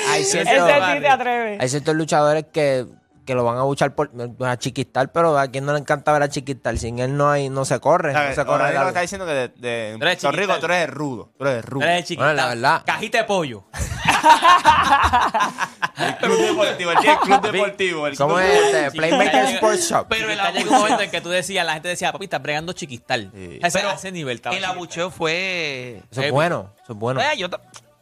Hay 0.10 0.22
Ese 0.22 0.44
ciertos, 0.44 0.68
sí 0.68 1.00
te 1.02 1.08
atreve. 1.08 1.58
hay 1.60 1.70
ciertos 1.70 1.96
luchadores 1.96 2.46
que, 2.52 2.86
que 3.30 3.36
lo 3.36 3.44
van 3.44 3.60
a 3.60 3.62
buchar 3.62 3.94
por 3.94 4.10
a 4.44 4.58
chiquistar, 4.58 5.12
pero 5.12 5.38
a 5.38 5.48
quien 5.48 5.64
no 5.64 5.72
le 5.74 5.78
encanta 5.78 6.12
ver 6.12 6.24
a 6.24 6.30
chiquistar. 6.30 6.76
Sin 6.80 6.98
él 6.98 7.16
no 7.16 7.30
hay, 7.30 7.48
no 7.48 7.64
se 7.64 7.80
corre. 7.80 8.10
O 8.10 8.14
sea, 8.14 8.24
no 8.24 8.30
que 8.30 8.36
se 8.36 8.46
corre 8.46 8.70
está 8.88 9.02
diciendo 9.02 9.28
que 9.28 9.34
de, 9.34 9.48
de 9.50 9.96
Tú 10.00 10.04
eres 10.04 10.20
Puerto 10.20 10.32
Rico 10.42 10.60
tú 10.60 10.66
eres 10.66 10.90
rudo. 10.90 11.30
Tú 11.38 11.46
eres 11.46 11.64
rudo. 11.64 11.86
Eres 11.86 12.06
chiquita. 12.06 12.24
Bueno, 12.24 12.42
la 12.42 12.48
verdad. 12.48 12.82
Cajita 12.88 13.20
de 13.20 13.24
pollo. 13.26 13.66
El 15.96 16.18
club 16.18 16.40
deportivo, 16.40 16.92
el 16.92 16.98
club 16.98 17.42
deportivo. 17.52 18.08
El 18.08 18.18
¿Cómo 18.18 18.36
club 18.36 18.46
es 18.46 18.52
deportivo. 18.52 18.86
este? 18.88 18.98
Playmaker. 18.98 19.46
Sports 19.56 19.90
Shop. 19.90 20.06
Pero 20.10 20.32
el 20.32 20.40
llega 20.54 20.72
un 20.72 20.78
momento 20.80 21.04
en 21.04 21.12
que 21.12 21.22
tú 21.22 21.30
decías, 21.30 21.64
la 21.64 21.74
gente 21.74 21.90
decía, 21.90 22.12
papi, 22.12 22.24
estás 22.26 22.42
bregando 22.42 22.74
chiquistal. 22.74 23.30
Sí. 23.32 23.60
Ese, 23.62 23.78
pero 23.78 23.92
ese 23.92 24.12
nivel 24.12 24.38
estaba 24.38 24.58
el 24.58 24.66
abucheo 24.66 25.12
fue... 25.12 26.02
Eso 26.10 26.22
es 26.24 26.32
bueno. 26.32 26.72
Eso 26.84 26.94
es 26.94 27.00
bueno. 27.00 27.22
Eh, 27.22 27.38
yo 27.38 27.48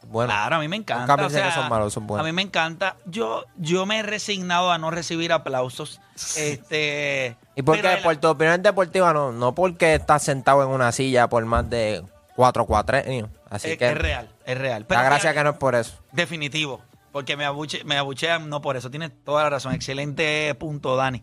ta- 0.08 0.12
bueno. 0.12 0.32
Claro, 0.32 0.56
a 0.56 0.58
mí 0.60 0.68
me 0.68 0.76
encanta. 0.76 1.00
Nunca 1.02 1.14
o 1.14 1.16
pensé 1.18 1.36
que 1.36 1.42
sea, 1.42 1.54
son 1.54 1.68
malos, 1.68 1.92
son 1.92 2.06
buenos. 2.06 2.24
A 2.24 2.28
mí 2.28 2.32
me 2.32 2.42
encanta. 2.42 2.96
Yo, 3.06 3.44
yo 3.56 3.86
me 3.86 3.98
he 3.98 4.02
resignado 4.02 4.72
a 4.72 4.78
no 4.78 4.90
recibir 4.90 5.32
aplausos. 5.32 6.00
Este, 6.36 7.36
¿Y 7.54 7.62
por 7.62 7.80
qué? 7.80 7.98
Por 8.02 8.16
tu 8.16 8.28
opinión 8.28 8.62
deportiva, 8.62 9.12
no. 9.12 9.32
No 9.32 9.54
porque 9.54 9.94
estás 9.94 10.22
sentado 10.24 10.62
en 10.62 10.68
una 10.68 10.90
silla 10.92 11.28
por 11.28 11.44
más 11.44 11.68
de 11.70 12.02
cuatro 12.34 12.66
cuatrenios. 12.66 13.28
Así 13.50 13.70
es, 13.70 13.78
que 13.78 13.88
es 13.88 13.96
real, 13.98 14.28
es 14.44 14.58
real. 14.58 14.84
la 14.88 15.02
gracia 15.02 15.32
que 15.32 15.44
no 15.44 15.50
es 15.50 15.56
por 15.56 15.74
eso. 15.74 15.94
Definitivo. 16.12 16.82
Porque 17.12 17.36
me, 17.36 17.44
abuche, 17.44 17.82
me 17.84 17.96
abuchean, 17.96 18.48
no 18.48 18.60
por 18.60 18.76
eso. 18.76 18.90
Tienes 18.90 19.10
toda 19.24 19.44
la 19.44 19.50
razón. 19.50 19.74
Excelente 19.74 20.54
punto, 20.54 20.96
Dani. 20.96 21.22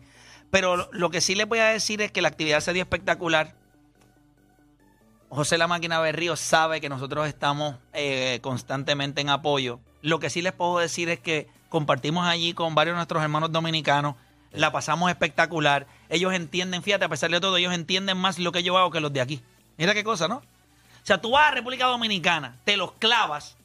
Pero 0.50 0.76
lo, 0.76 0.88
lo 0.92 1.10
que 1.10 1.20
sí 1.20 1.34
les 1.34 1.46
voy 1.46 1.58
a 1.58 1.66
decir 1.66 2.02
es 2.02 2.10
que 2.12 2.22
la 2.22 2.28
actividad 2.28 2.60
se 2.60 2.72
dio 2.72 2.82
espectacular. 2.82 3.54
José 5.28 5.58
La 5.58 5.66
Máquina 5.66 5.98
Berrío 6.00 6.36
sabe 6.36 6.80
que 6.80 6.88
nosotros 6.88 7.26
estamos 7.26 7.76
eh, 7.92 8.38
constantemente 8.42 9.20
en 9.20 9.28
apoyo. 9.28 9.80
Lo 10.02 10.20
que 10.20 10.30
sí 10.30 10.40
les 10.42 10.52
puedo 10.52 10.78
decir 10.78 11.08
es 11.08 11.18
que 11.18 11.48
compartimos 11.68 12.26
allí 12.26 12.54
con 12.54 12.74
varios 12.74 12.94
de 12.94 12.98
nuestros 12.98 13.22
hermanos 13.22 13.50
dominicanos. 13.52 14.14
La 14.52 14.72
pasamos 14.72 15.10
espectacular. 15.10 15.86
Ellos 16.08 16.32
entienden, 16.32 16.82
fíjate, 16.82 17.04
a 17.04 17.08
pesar 17.08 17.30
de 17.30 17.40
todo, 17.40 17.56
ellos 17.56 17.74
entienden 17.74 18.16
más 18.16 18.38
lo 18.38 18.52
que 18.52 18.62
yo 18.62 18.78
hago 18.78 18.90
que 18.90 19.00
los 19.00 19.12
de 19.12 19.20
aquí. 19.20 19.42
Mira 19.76 19.94
qué 19.94 20.04
cosa, 20.04 20.28
¿no? 20.28 20.36
O 20.36 20.42
sea, 21.06 21.20
tú 21.20 21.32
vas 21.32 21.48
a 21.48 21.54
República 21.54 21.86
Dominicana, 21.86 22.56
te 22.64 22.76
los 22.76 22.92
clavas, 22.92 23.56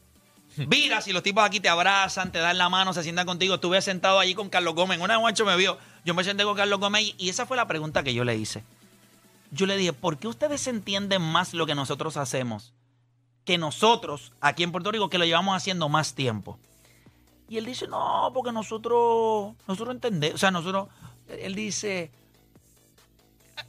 viras 0.58 1.08
y 1.08 1.14
los 1.14 1.24
tipos 1.24 1.44
aquí 1.44 1.60
te 1.60 1.70
abrazan, 1.70 2.32
te 2.32 2.40
dan 2.40 2.58
la 2.58 2.70
mano, 2.70 2.94
se 2.94 3.04
sientan 3.04 3.26
contigo. 3.26 3.56
Estuve 3.56 3.82
sentado 3.82 4.20
allí 4.20 4.34
con 4.34 4.50
Carlos 4.50 4.76
Gómez. 4.76 5.00
Una 5.00 5.16
vez 5.16 5.22
Juancho 5.22 5.46
me 5.46 5.56
vio. 5.56 5.78
Yo 6.04 6.14
me 6.14 6.24
senté 6.24 6.44
con 6.44 6.56
Carlos 6.56 6.80
Gómez 6.80 7.14
y 7.18 7.30
esa 7.30 7.46
fue 7.46 7.58
la 7.58 7.68
pregunta 7.68 8.04
que 8.04 8.14
yo 8.14 8.24
le 8.24 8.36
hice. 8.36 8.64
Yo 9.52 9.66
le 9.66 9.76
dije, 9.78 9.94
¿por 9.94 10.18
qué 10.18 10.28
ustedes 10.28 10.66
entienden 10.68 11.22
más 11.22 11.54
lo 11.54 11.66
que 11.66 11.76
nosotros 11.76 12.18
hacemos 12.18 12.74
que 13.44 13.58
nosotros 13.58 14.32
aquí 14.40 14.62
en 14.64 14.72
Puerto 14.72 14.92
Rico 14.92 15.10
que 15.10 15.18
lo 15.18 15.26
llevamos 15.26 15.56
haciendo 15.56 15.90
más 15.90 16.14
tiempo? 16.16 16.58
Y 17.50 17.58
él 17.58 17.66
dice, 17.66 17.86
no, 17.88 18.32
porque 18.34 18.52
nosotros, 18.54 19.54
nosotros 19.68 19.94
entendemos, 19.96 20.36
o 20.36 20.38
sea, 20.38 20.52
nosotros, 20.52 20.88
él 21.28 21.54
dice, 21.54 22.12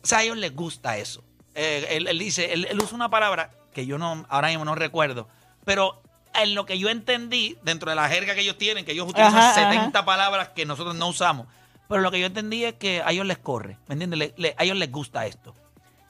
o 0.02 0.06
sea, 0.06 0.18
a 0.18 0.22
ellos 0.22 0.36
les 0.36 0.54
gusta 0.54 0.96
eso. 0.98 1.22
Eh, 1.54 1.86
él, 1.90 2.06
él 2.06 2.18
dice, 2.18 2.52
él, 2.52 2.66
él 2.70 2.80
usa 2.80 2.94
una 2.94 3.10
palabra 3.10 3.50
que 3.74 3.84
yo 3.86 3.98
no, 3.98 4.24
ahora 4.28 4.48
mismo 4.48 4.64
no 4.64 4.74
recuerdo, 4.74 5.28
pero 5.64 6.00
en 6.34 6.54
lo 6.54 6.64
que 6.64 6.78
yo 6.78 6.88
entendí, 6.88 7.58
dentro 7.62 7.90
de 7.90 7.96
la 7.96 8.08
jerga 8.08 8.34
que 8.34 8.40
ellos 8.42 8.56
tienen, 8.56 8.84
que 8.84 8.92
ellos 8.92 9.08
utilizan 9.08 9.34
Ajá, 9.36 9.50
ajá. 9.50 9.70
70 9.72 10.04
palabras 10.04 10.50
que 10.50 10.64
nosotros 10.64 10.94
no 10.94 11.08
usamos, 11.08 11.46
pero 11.88 12.00
lo 12.02 12.10
que 12.10 12.20
yo 12.20 12.26
entendí 12.26 12.64
es 12.64 12.74
que 12.74 13.02
a 13.02 13.10
ellos 13.10 13.26
les 13.26 13.38
corre, 13.38 13.78
¿me 13.88 13.94
entiendes? 13.94 14.18
Le- 14.18 14.34
le- 14.36 14.54
a 14.56 14.64
ellos 14.64 14.76
les 14.76 14.90
gusta 14.92 15.26
esto. 15.26 15.54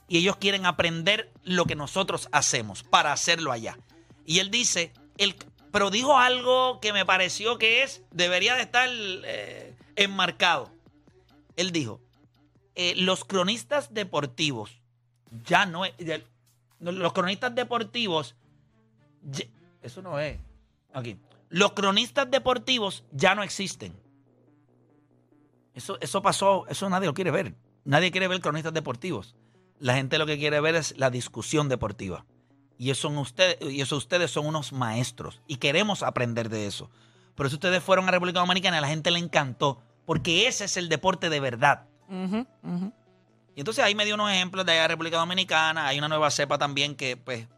Y 0.09 0.19
ellos 0.19 0.37
quieren 0.37 0.67
aprender 0.67 1.33
lo 1.43 1.65
que 1.65 1.75
nosotros 1.75 2.29
hacemos 2.33 2.83
para 2.83 3.13
hacerlo 3.13 3.53
allá. 3.53 3.79
Y 4.27 4.41
él 4.41 4.51
dice, 4.51 4.93
el, 5.19 5.37
pero 5.73 5.91
dijo 5.91 6.19
algo 6.19 6.81
que 6.81 6.93
me 6.93 7.07
pareció 7.07 7.59
que 7.59 7.83
es, 7.83 8.03
debería 8.11 8.55
de 8.55 8.63
estar 8.63 8.89
eh, 8.91 9.75
enmarcado. 9.97 10.71
Él 11.57 11.73
dijo, 11.73 12.01
eh, 12.75 12.95
los 12.97 13.25
cronistas 13.25 13.93
deportivos, 13.93 14.81
ya 15.45 15.67
no 15.67 15.85
es, 15.85 15.95
los 16.79 17.13
cronistas 17.13 17.55
deportivos, 17.55 18.37
eso 19.83 20.03
no 20.03 20.19
es, 20.19 20.39
aquí, 20.93 21.17
los 21.49 21.73
cronistas 21.73 22.31
deportivos 22.31 23.05
ya 23.11 23.35
no 23.35 23.43
existen. 23.43 23.95
Eso, 25.75 25.97
eso 26.01 26.21
pasó, 26.21 26.67
eso 26.69 26.89
nadie 26.91 27.07
lo 27.07 27.15
quiere 27.15 27.31
ver. 27.31 27.55
Nadie 27.85 28.11
quiere 28.11 28.29
ver 28.29 28.41
cronistas 28.41 28.75
deportivos. 28.75 29.35
La 29.83 29.95
gente 29.95 30.17
lo 30.17 30.27
que 30.27 30.39
quiere 30.39 30.61
ver 30.61 30.77
es 30.77 30.97
la 30.97 31.11
discusión 31.11 31.69
deportiva. 31.69 32.25
Y 32.79 32.91
eso, 32.91 33.09
ustedes, 33.09 33.59
y 33.61 33.81
eso 33.81 33.97
ustedes 33.97 34.31
son 34.31 34.47
unos 34.47 34.73
maestros. 34.73 35.43
Y 35.49 35.57
queremos 35.57 36.05
aprender 36.05 36.49
de 36.51 36.69
eso. 36.69 36.89
Por 37.35 37.47
eso 37.47 37.57
ustedes 37.57 37.83
fueron 37.83 38.07
a 38.07 38.13
República 38.13 38.39
Dominicana 38.39 38.77
y 38.77 38.79
a 38.79 38.81
la 38.83 38.87
gente 38.87 39.11
le 39.11 39.19
encantó. 39.19 39.83
Porque 40.07 40.47
ese 40.47 40.67
es 40.67 40.77
el 40.77 40.89
deporte 40.89 41.31
de 41.31 41.41
verdad. 41.41 41.89
Y 42.09 43.61
entonces 43.61 43.83
ahí 43.85 43.97
me 43.97 44.05
dio 44.05 44.15
unos 44.15 44.31
ejemplos 44.31 44.65
de 44.65 44.71
allá 44.71 44.83
de 44.83 44.89
República 44.89 45.17
Dominicana. 45.17 45.89
Hay 45.89 45.99
una 45.99 46.09
nueva 46.09 46.31
cepa 46.31 46.59
también 46.59 46.95
que, 46.95 47.17
pues, 47.17 47.49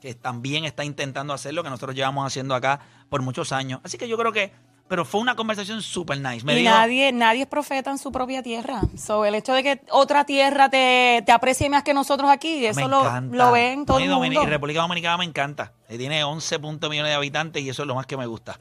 que 0.00 0.14
también 0.14 0.64
está 0.64 0.86
intentando 0.86 1.34
hacer 1.34 1.52
lo 1.52 1.62
que 1.62 1.68
nosotros 1.68 1.94
llevamos 1.94 2.26
haciendo 2.26 2.54
acá 2.54 2.80
por 3.10 3.20
muchos 3.20 3.52
años. 3.52 3.82
Así 3.84 3.98
que 3.98 4.08
yo 4.08 4.16
creo 4.16 4.32
que, 4.32 4.54
pero 4.88 5.04
fue 5.04 5.20
una 5.20 5.36
conversación 5.36 5.82
súper 5.82 6.20
nice. 6.20 6.44
Me 6.44 6.54
y 6.54 6.58
dijo, 6.62 6.70
nadie, 6.70 7.12
nadie 7.12 7.42
es 7.42 7.46
profeta 7.46 7.90
en 7.90 7.98
su 7.98 8.10
propia 8.10 8.42
tierra. 8.42 8.80
So, 8.96 9.24
el 9.24 9.34
hecho 9.34 9.52
de 9.52 9.62
que 9.62 9.80
otra 9.90 10.24
tierra 10.24 10.70
te, 10.70 11.22
te 11.24 11.32
aprecie 11.32 11.68
más 11.68 11.82
que 11.82 11.92
nosotros 11.94 12.30
aquí, 12.30 12.64
eso 12.64 12.88
lo, 12.88 13.20
lo 13.20 13.52
ven 13.52 13.84
todo 13.84 13.98
No, 14.00 14.24
el 14.24 14.30
mundo. 14.30 14.42
y 14.42 14.46
República 14.46 14.80
Dominicana 14.80 15.18
me 15.18 15.24
encanta. 15.24 15.72
Tiene 15.88 16.24
11 16.24 16.58
puntos 16.58 16.88
millones 16.88 17.10
de 17.10 17.16
habitantes 17.16 17.62
y 17.62 17.68
eso 17.68 17.82
es 17.82 17.86
lo 17.88 17.94
más 17.94 18.06
que 18.06 18.16
me 18.16 18.26
gusta. 18.26 18.58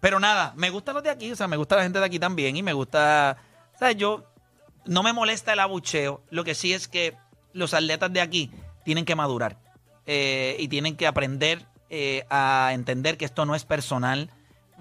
Pero 0.00 0.20
nada, 0.20 0.52
me 0.56 0.70
gustan 0.70 0.94
los 0.94 1.02
de 1.04 1.10
aquí, 1.10 1.32
o 1.32 1.36
sea, 1.36 1.46
me 1.48 1.56
gusta 1.56 1.76
la 1.76 1.82
gente 1.82 1.98
de 1.98 2.04
aquí 2.04 2.18
también 2.18 2.56
y 2.56 2.62
me 2.62 2.72
gusta, 2.72 3.36
o 3.74 3.78
sea, 3.78 3.92
yo, 3.92 4.24
no 4.86 5.02
me 5.02 5.12
molesta 5.12 5.52
el 5.52 5.60
abucheo, 5.60 6.22
lo 6.30 6.42
que 6.44 6.54
sí 6.54 6.72
es 6.72 6.88
que 6.88 7.16
los 7.52 7.74
atletas 7.74 8.12
de 8.12 8.20
aquí 8.22 8.50
tienen 8.84 9.04
que 9.04 9.14
madurar 9.14 9.58
eh, 10.06 10.56
y 10.58 10.68
tienen 10.68 10.96
que 10.96 11.06
aprender 11.06 11.66
eh, 11.90 12.24
a 12.30 12.70
entender 12.72 13.18
que 13.18 13.24
esto 13.26 13.44
no 13.44 13.54
es 13.54 13.64
personal. 13.64 14.30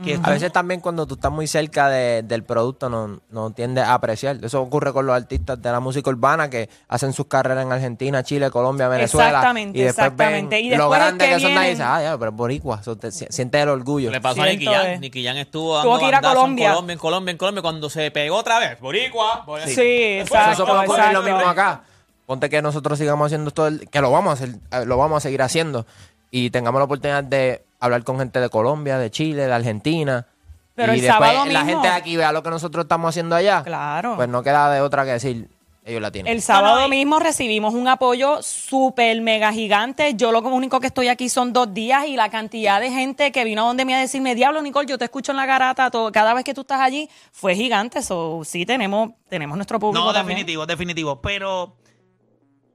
Que 0.03 0.17
A 0.23 0.29
veces 0.29 0.51
también 0.53 0.79
cuando 0.79 1.05
tú 1.05 1.15
estás 1.15 1.31
muy 1.31 1.45
cerca 1.45 1.89
de- 1.89 2.23
del 2.23 2.43
producto 2.43 2.89
no, 2.89 3.19
no 3.29 3.51
tiendes 3.51 3.83
a 3.83 3.93
apreciar. 3.95 4.37
Eso 4.43 4.61
ocurre 4.61 4.93
con 4.93 5.05
los 5.05 5.13
artistas 5.15 5.61
de 5.61 5.71
la 5.71 5.79
música 5.81 6.09
urbana 6.09 6.49
que 6.49 6.69
hacen 6.87 7.11
sus 7.11 7.25
carreras 7.27 7.65
en 7.65 7.71
Argentina, 7.73 8.23
Chile, 8.23 8.49
Colombia, 8.49 8.87
Venezuela. 8.87 9.27
Exactamente, 9.29 9.77
y 9.77 9.81
después 9.83 10.05
exactamente. 10.05 10.55
ven 10.55 10.65
Y 10.65 10.69
lo 10.69 10.75
después 10.77 10.99
grande 10.99 11.25
el 11.25 11.29
que, 11.31 11.35
que 11.35 11.41
son, 11.41 11.53
nadie 11.55 11.67
vienen- 11.69 11.77
dice, 11.77 11.83
ah, 11.83 12.01
ya, 12.01 12.17
pero 12.17 12.31
es 12.31 12.37
boricua. 12.37 12.79
Eso 12.79 12.95
te- 12.97 13.11
si- 13.11 13.25
sientes 13.29 13.61
el 13.61 13.69
orgullo. 13.69 14.09
Le 14.09 14.21
pasó 14.21 14.41
a 14.41 14.45
Nicky 14.45 14.67
eh. 14.67 14.97
Nicky 14.99 15.23
Jam 15.25 15.35
estuvo 15.37 15.81
Tuvo 15.81 15.91
dando 15.93 15.99
que 15.99 16.07
ir 16.07 16.15
a 16.15 16.21
Colombia. 16.21 16.65
en 16.67 16.71
Colombia, 16.71 16.93
en 16.93 16.99
Colombia, 16.99 17.31
en 17.31 17.37
Colombia. 17.37 17.61
Cuando 17.61 17.89
se 17.89 18.11
pegó 18.11 18.37
otra 18.37 18.59
vez, 18.59 18.79
boricua. 18.79 19.43
por- 19.45 19.59
Sí, 19.61 19.71
Eso 19.81 20.21
exacto, 20.35 20.65
puede 20.65 20.79
ocurrir 20.85 21.11
lo 21.13 21.21
mismo 21.23 21.39
acá. 21.47 21.83
Ponte 22.25 22.49
que 22.49 22.61
nosotros 22.61 22.97
sigamos 22.97 23.25
haciendo 23.25 23.49
esto, 23.49 23.67
el- 23.67 23.89
que 23.89 23.99
lo 24.01 24.11
vamos 24.11 24.29
a 24.29 24.33
hacer, 24.43 24.55
eh, 24.71 24.85
lo 24.85 24.97
vamos 24.97 25.17
a 25.17 25.19
seguir 25.19 25.41
haciendo 25.41 25.85
y 26.31 26.51
tengamos 26.51 26.79
la 26.79 26.85
oportunidad 26.85 27.23
de 27.23 27.65
hablar 27.79 28.03
con 28.03 28.17
gente 28.19 28.39
de 28.39 28.49
Colombia, 28.49 28.97
de 28.97 29.09
Chile, 29.11 29.45
de 29.47 29.53
Argentina. 29.53 30.27
Pero 30.75 30.93
y 30.93 30.97
el 30.97 31.01
después 31.01 31.29
sábado 31.29 31.45
la 31.51 31.63
mismo- 31.63 31.71
gente 31.81 31.87
de 31.89 31.93
aquí 31.93 32.15
vea 32.17 32.31
lo 32.31 32.41
que 32.43 32.49
nosotros 32.49 32.85
estamos 32.85 33.09
haciendo 33.09 33.35
allá. 33.35 33.63
Claro. 33.63 34.15
Pues 34.15 34.29
no 34.29 34.43
queda 34.43 34.71
de 34.71 34.79
otra 34.81 35.03
que 35.05 35.11
decir, 35.11 35.49
ellos 35.83 36.01
la 36.01 36.11
tienen. 36.11 36.31
El 36.31 36.41
sábado 36.41 36.87
mismo 36.87 37.19
recibimos 37.19 37.73
un 37.73 37.87
apoyo 37.87 38.41
súper 38.41 39.19
mega 39.21 39.51
gigante. 39.51 40.13
Yo 40.15 40.31
lo 40.31 40.39
único 40.41 40.79
que 40.79 40.87
estoy 40.87 41.07
aquí 41.07 41.27
son 41.29 41.51
dos 41.51 41.73
días 41.73 42.05
y 42.07 42.15
la 42.15 42.29
cantidad 42.29 42.79
de 42.79 42.91
gente 42.91 43.31
que 43.31 43.43
vino 43.43 43.63
a 43.63 43.67
donde 43.67 43.83
me 43.85 43.95
a 43.95 43.99
decirme, 43.99 44.35
diablo, 44.35 44.61
Nicole, 44.61 44.87
yo 44.87 44.97
te 44.97 45.05
escucho 45.05 45.31
en 45.31 45.37
la 45.37 45.45
garata 45.45 45.89
todo, 45.89 46.11
cada 46.11 46.33
vez 46.33 46.43
que 46.45 46.53
tú 46.53 46.61
estás 46.61 46.79
allí, 46.79 47.09
fue 47.31 47.55
gigante. 47.55 48.01
So, 48.01 48.41
sí, 48.45 48.65
tenemos, 48.65 49.11
tenemos 49.29 49.57
nuestro 49.57 49.79
público 49.79 50.05
No, 50.05 50.13
también. 50.13 50.37
definitivo, 50.37 50.65
definitivo. 50.65 51.21
Pero 51.21 51.75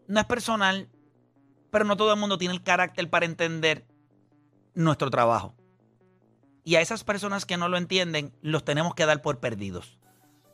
no 0.09 0.21
es 0.21 0.27
personal, 0.27 0.89
pero 1.71 1.85
no 1.85 1.97
todo 1.97 2.13
el 2.13 2.19
mundo 2.21 2.37
tiene 2.37 2.53
el 2.53 2.63
carácter 2.63 3.09
para 3.09 3.25
entender 3.27 3.85
nuestro 4.75 5.11
trabajo. 5.11 5.55
Y 6.65 6.77
a 6.77 6.81
esas 6.81 7.05
personas 7.05 7.45
que 7.45 7.57
no 7.57 7.69
lo 7.69 7.77
entienden, 7.77 8.33
los 8.41 8.65
tenemos 8.65 8.95
que 8.95 9.07
dar 9.07 9.21
por 9.23 9.39
perdidos. 9.39 9.99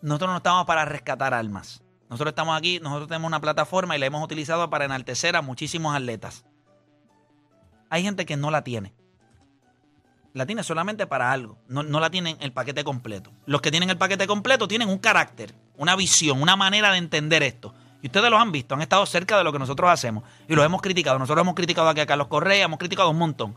Nosotros 0.03 0.31
no 0.31 0.37
estamos 0.39 0.67
para 0.67 0.85
rescatar 0.85 1.35
almas. 1.35 1.83
Nosotros 2.09 2.33
estamos 2.33 2.59
aquí, 2.59 2.81
nosotros 2.81 3.09
tenemos 3.09 3.29
una 3.29 3.41
plataforma 3.41 3.97
y 3.97 4.01
la 4.01 4.07
hemos 4.07 4.25
utilizado 4.25 4.69
para 4.69 4.85
enaltecer 4.85 5.37
a 5.37 5.43
muchísimos 5.43 5.95
atletas. 5.95 6.45
Hay 7.89 8.03
gente 8.03 8.27
que 8.27 8.37
no 8.37 8.51
la 8.51 8.65
tiene. 8.65 8.93
La 10.33 10.47
tiene 10.47 10.63
solamente 10.63 11.07
para 11.07 11.31
algo. 11.33 11.59
No, 11.69 11.83
no 11.83 12.01
la 12.01 12.11
tienen 12.11 12.37
el 12.41 12.53
paquete 12.53 12.83
completo. 12.83 13.33
Los 13.47 13.61
que 13.61 13.71
tienen 13.71 13.91
el 13.91 13.99
paquete 13.99 14.27
completo 14.27 14.67
tienen 14.67 14.89
un 14.89 14.99
carácter, 14.99 15.55
una 15.77 15.95
visión, 15.97 16.43
una 16.43 16.57
manera 16.57 16.91
de 16.93 16.99
entender 16.99 17.43
esto. 17.43 17.75
Y 18.03 18.07
ustedes 18.07 18.31
los 18.31 18.41
han 18.41 18.51
visto, 18.51 18.75
han 18.75 18.81
estado 18.81 19.05
cerca 19.07 19.37
de 19.37 19.45
lo 19.45 19.53
que 19.53 19.59
nosotros 19.59 19.91
hacemos. 19.91 20.25
Y 20.49 20.55
los 20.55 20.65
hemos 20.65 20.81
criticado. 20.81 21.19
Nosotros 21.19 21.43
hemos 21.43 21.55
criticado 21.55 21.89
aquí 21.89 22.01
a 22.01 22.07
Carlos 22.07 22.29
Correa, 22.29 22.65
hemos 22.65 22.79
criticado 22.79 23.11
un 23.11 23.19
montón. 23.19 23.55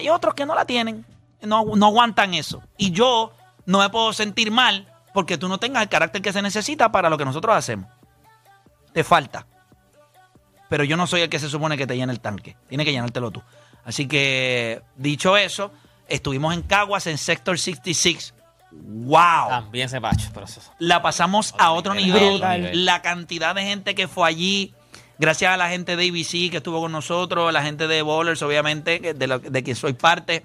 Hay 0.00 0.08
otros 0.08 0.34
que 0.34 0.46
no 0.46 0.54
la 0.54 0.64
tienen, 0.64 1.04
no, 1.42 1.64
no 1.76 1.86
aguantan 1.86 2.34
eso. 2.34 2.62
Y 2.78 2.90
yo 2.90 3.32
no 3.66 3.80
me 3.80 3.90
puedo 3.90 4.12
sentir 4.12 4.50
mal 4.50 4.90
porque 5.12 5.36
tú 5.36 5.48
no 5.48 5.58
tengas 5.58 5.82
el 5.82 5.88
carácter 5.88 6.22
que 6.22 6.32
se 6.32 6.40
necesita 6.40 6.90
para 6.90 7.10
lo 7.10 7.18
que 7.18 7.24
nosotros 7.24 7.54
hacemos. 7.54 7.88
Te 8.92 9.04
falta. 9.04 9.46
Pero 10.70 10.84
yo 10.84 10.96
no 10.96 11.06
soy 11.06 11.20
el 11.22 11.28
que 11.28 11.38
se 11.38 11.50
supone 11.50 11.76
que 11.76 11.86
te 11.86 11.96
llena 11.96 12.12
el 12.12 12.20
tanque. 12.20 12.56
Tiene 12.68 12.84
que 12.84 12.92
llenártelo 12.92 13.30
tú. 13.30 13.42
Así 13.84 14.06
que, 14.06 14.82
dicho 14.96 15.36
eso, 15.36 15.72
estuvimos 16.08 16.54
en 16.54 16.62
Caguas 16.62 17.06
en 17.06 17.18
Sector 17.18 17.58
66. 17.58 18.34
¡Wow! 18.72 19.48
También 19.48 19.88
se 19.88 20.00
pacho. 20.00 20.30
Pero 20.32 20.46
eso, 20.46 20.60
La 20.78 21.02
pasamos 21.02 21.54
a 21.58 21.72
otro 21.72 21.92
nivel. 21.94 22.40
La 22.84 23.02
cantidad 23.02 23.54
de 23.54 23.62
gente 23.64 23.94
que 23.94 24.08
fue 24.08 24.28
allí. 24.28 24.74
Gracias 25.20 25.52
a 25.52 25.56
la 25.58 25.68
gente 25.68 25.96
de 25.96 26.08
ABC 26.08 26.50
que 26.50 26.56
estuvo 26.56 26.80
con 26.80 26.90
nosotros, 26.92 27.52
la 27.52 27.62
gente 27.62 27.86
de 27.86 28.00
Bowlers, 28.02 28.40
obviamente, 28.42 29.00
que- 29.00 29.12
de, 29.14 29.26
lo- 29.26 29.38
de 29.38 29.62
quien 29.62 29.76
soy 29.76 29.92
parte. 29.92 30.42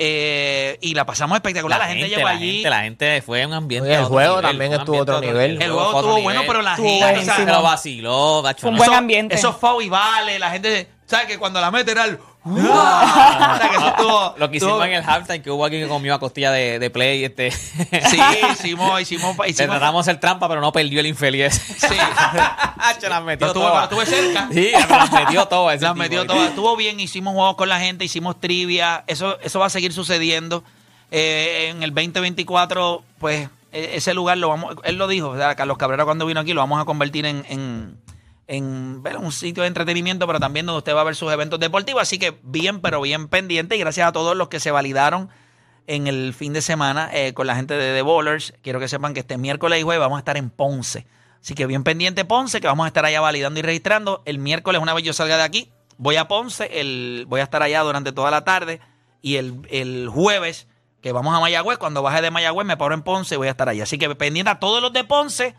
eh, 0.00 0.78
y 0.80 0.94
la 0.94 1.04
pasamos 1.04 1.36
espectacular. 1.36 1.78
La, 1.80 1.88
gente, 1.88 2.08
llegó 2.08 2.22
la 2.22 2.30
allí. 2.30 2.52
gente, 2.54 2.70
la 2.70 2.80
gente 2.82 3.20
fue 3.22 3.44
un 3.44 3.52
ambiente. 3.52 3.88
Oye, 3.90 3.98
el 3.98 4.04
juego 4.04 4.36
nivel, 4.36 4.50
también 4.50 4.72
estuvo 4.74 4.98
a 4.98 5.02
otro 5.02 5.20
nivel. 5.20 5.60
El 5.60 5.72
juego 5.72 5.96
estuvo 5.98 6.22
bueno, 6.22 6.42
pero 6.46 6.62
la 6.62 6.70
Estuvo 6.74 6.88
gente. 6.88 7.20
o 7.20 7.24
sea, 7.34 7.44
lo 7.46 7.62
vaciló, 7.62 8.42
gacho. 8.42 8.60
Fue 8.60 8.70
un 8.70 8.76
buen 8.76 8.92
ambiente. 8.92 9.34
Eso 9.34 9.52
fue 9.54 9.84
y 9.84 9.88
vale. 9.88 10.38
La 10.38 10.50
gente, 10.50 10.88
¿sabes 11.06 11.26
que 11.26 11.36
Cuando 11.38 11.60
la 11.60 11.70
mete 11.72 11.90
era 11.90 12.04
el. 12.04 12.18
¡Ah! 12.44 13.52
O 13.54 13.58
sea, 13.58 13.68
que 13.70 13.76
eso 13.76 13.86
estuvo- 13.88 14.34
Lo 14.38 14.50
que 14.50 14.56
hicimos 14.56 14.74
estuvo- 14.74 14.84
en 14.84 14.92
el 14.94 15.04
halftime, 15.08 15.42
que 15.42 15.50
hubo 15.50 15.64
alguien 15.64 15.82
que 15.82 15.88
comió 15.88 16.14
a 16.14 16.18
costilla 16.20 16.50
de, 16.52 16.78
de 16.78 16.90
play. 16.90 17.24
Este. 17.24 17.50
Sí, 17.50 18.18
hicimos, 18.52 19.00
hicimos, 19.00 19.36
Le 19.38 19.50
hicimos 19.50 19.70
tratamos 19.76 20.06
de 20.06 20.10
hacer 20.12 20.20
trampa, 20.20 20.48
pero 20.48 20.60
no 20.60 20.72
perdió 20.72 21.00
el 21.00 21.06
infeliz. 21.06 21.54
Sí. 21.54 21.86
Se 23.00 23.08
las 23.08 23.22
metió 23.22 23.48
estuve, 23.48 23.64
todas. 23.64 23.84
estuve 23.84 24.06
cerca. 24.06 24.48
Sí, 24.52 24.70
se 24.70 24.88
las 24.96 25.12
metió 25.12 25.46
todas. 25.46 25.76
ese 25.76 25.84
Las 25.84 25.92
tipo. 25.94 26.02
metió 26.02 26.26
todas. 26.26 26.48
Estuvo 26.48 26.74
bien, 26.76 26.98
hicimos 27.00 27.34
juegos 27.34 27.56
con 27.56 27.68
la 27.68 27.78
gente, 27.80 28.04
hicimos 28.04 28.40
trivia. 28.40 29.04
Eso, 29.06 29.38
eso 29.40 29.58
va 29.60 29.66
a 29.66 29.70
seguir 29.70 29.92
sucediendo. 29.92 30.64
Eh, 31.10 31.68
en 31.70 31.82
el 31.82 31.90
2024, 31.94 33.02
pues, 33.18 33.48
e- 33.72 33.90
ese 33.96 34.14
lugar 34.14 34.38
lo 34.38 34.48
vamos. 34.48 34.76
Él 34.84 34.96
lo 34.96 35.06
dijo, 35.06 35.28
o 35.30 35.36
sea, 35.36 35.54
Carlos 35.54 35.76
Cabrera 35.78 36.04
cuando 36.04 36.24
vino 36.26 36.40
aquí, 36.40 36.52
lo 36.54 36.60
vamos 36.60 36.80
a 36.80 36.84
convertir 36.86 37.26
en, 37.26 37.44
en, 37.48 37.96
en, 38.48 39.02
bueno, 39.02 39.20
un 39.20 39.30
sitio 39.30 39.62
de 39.62 39.68
entretenimiento, 39.68 40.26
pero 40.26 40.40
también 40.40 40.66
donde 40.66 40.78
usted 40.78 40.94
va 40.94 41.02
a 41.02 41.04
ver 41.04 41.14
sus 41.14 41.30
eventos 41.30 41.60
deportivos. 41.60 42.02
Así 42.02 42.18
que 42.18 42.36
bien, 42.42 42.80
pero 42.80 43.00
bien 43.00 43.28
pendiente. 43.28 43.76
Y 43.76 43.78
gracias 43.78 44.08
a 44.08 44.12
todos 44.12 44.36
los 44.36 44.48
que 44.48 44.58
se 44.58 44.70
validaron 44.70 45.28
en 45.86 46.06
el 46.06 46.34
fin 46.34 46.52
de 46.54 46.62
semana 46.62 47.10
eh, 47.12 47.34
con 47.34 47.46
la 47.46 47.54
gente 47.54 47.74
de 47.74 47.94
The 47.94 48.02
Bowlers. 48.02 48.54
Quiero 48.62 48.80
que 48.80 48.88
sepan 48.88 49.14
que 49.14 49.20
este 49.20 49.38
miércoles 49.38 49.78
y 49.78 49.82
jueves 49.82 50.00
vamos 50.00 50.16
a 50.16 50.20
estar 50.20 50.38
en 50.38 50.50
Ponce. 50.50 51.06
Así 51.40 51.54
que 51.54 51.66
bien 51.66 51.84
pendiente 51.84 52.24
Ponce, 52.24 52.60
que 52.60 52.66
vamos 52.66 52.84
a 52.84 52.88
estar 52.88 53.04
allá 53.04 53.20
validando 53.20 53.60
y 53.60 53.62
registrando. 53.62 54.22
El 54.24 54.38
miércoles, 54.38 54.80
una 54.80 54.94
vez 54.94 55.04
yo 55.04 55.12
salga 55.12 55.36
de 55.36 55.42
aquí, 55.42 55.70
voy 55.98 56.16
a 56.16 56.26
Ponce, 56.26 56.80
el, 56.80 57.26
voy 57.28 57.40
a 57.40 57.44
estar 57.44 57.62
allá 57.62 57.82
durante 57.82 58.12
toda 58.12 58.30
la 58.30 58.44
tarde. 58.44 58.80
Y 59.20 59.36
el, 59.36 59.60
el 59.70 60.08
jueves, 60.08 60.68
que 61.02 61.12
vamos 61.12 61.34
a 61.34 61.40
Mayagüez, 61.40 61.78
cuando 61.78 62.02
baje 62.02 62.22
de 62.22 62.30
Mayagüez 62.30 62.66
me 62.66 62.76
paro 62.76 62.94
en 62.94 63.02
Ponce 63.02 63.34
y 63.34 63.38
voy 63.38 63.48
a 63.48 63.52
estar 63.52 63.68
allá. 63.68 63.82
Así 63.82 63.98
que 63.98 64.14
pendiente 64.14 64.50
a 64.50 64.58
todos 64.58 64.80
los 64.80 64.92
de 64.92 65.04
Ponce. 65.04 65.54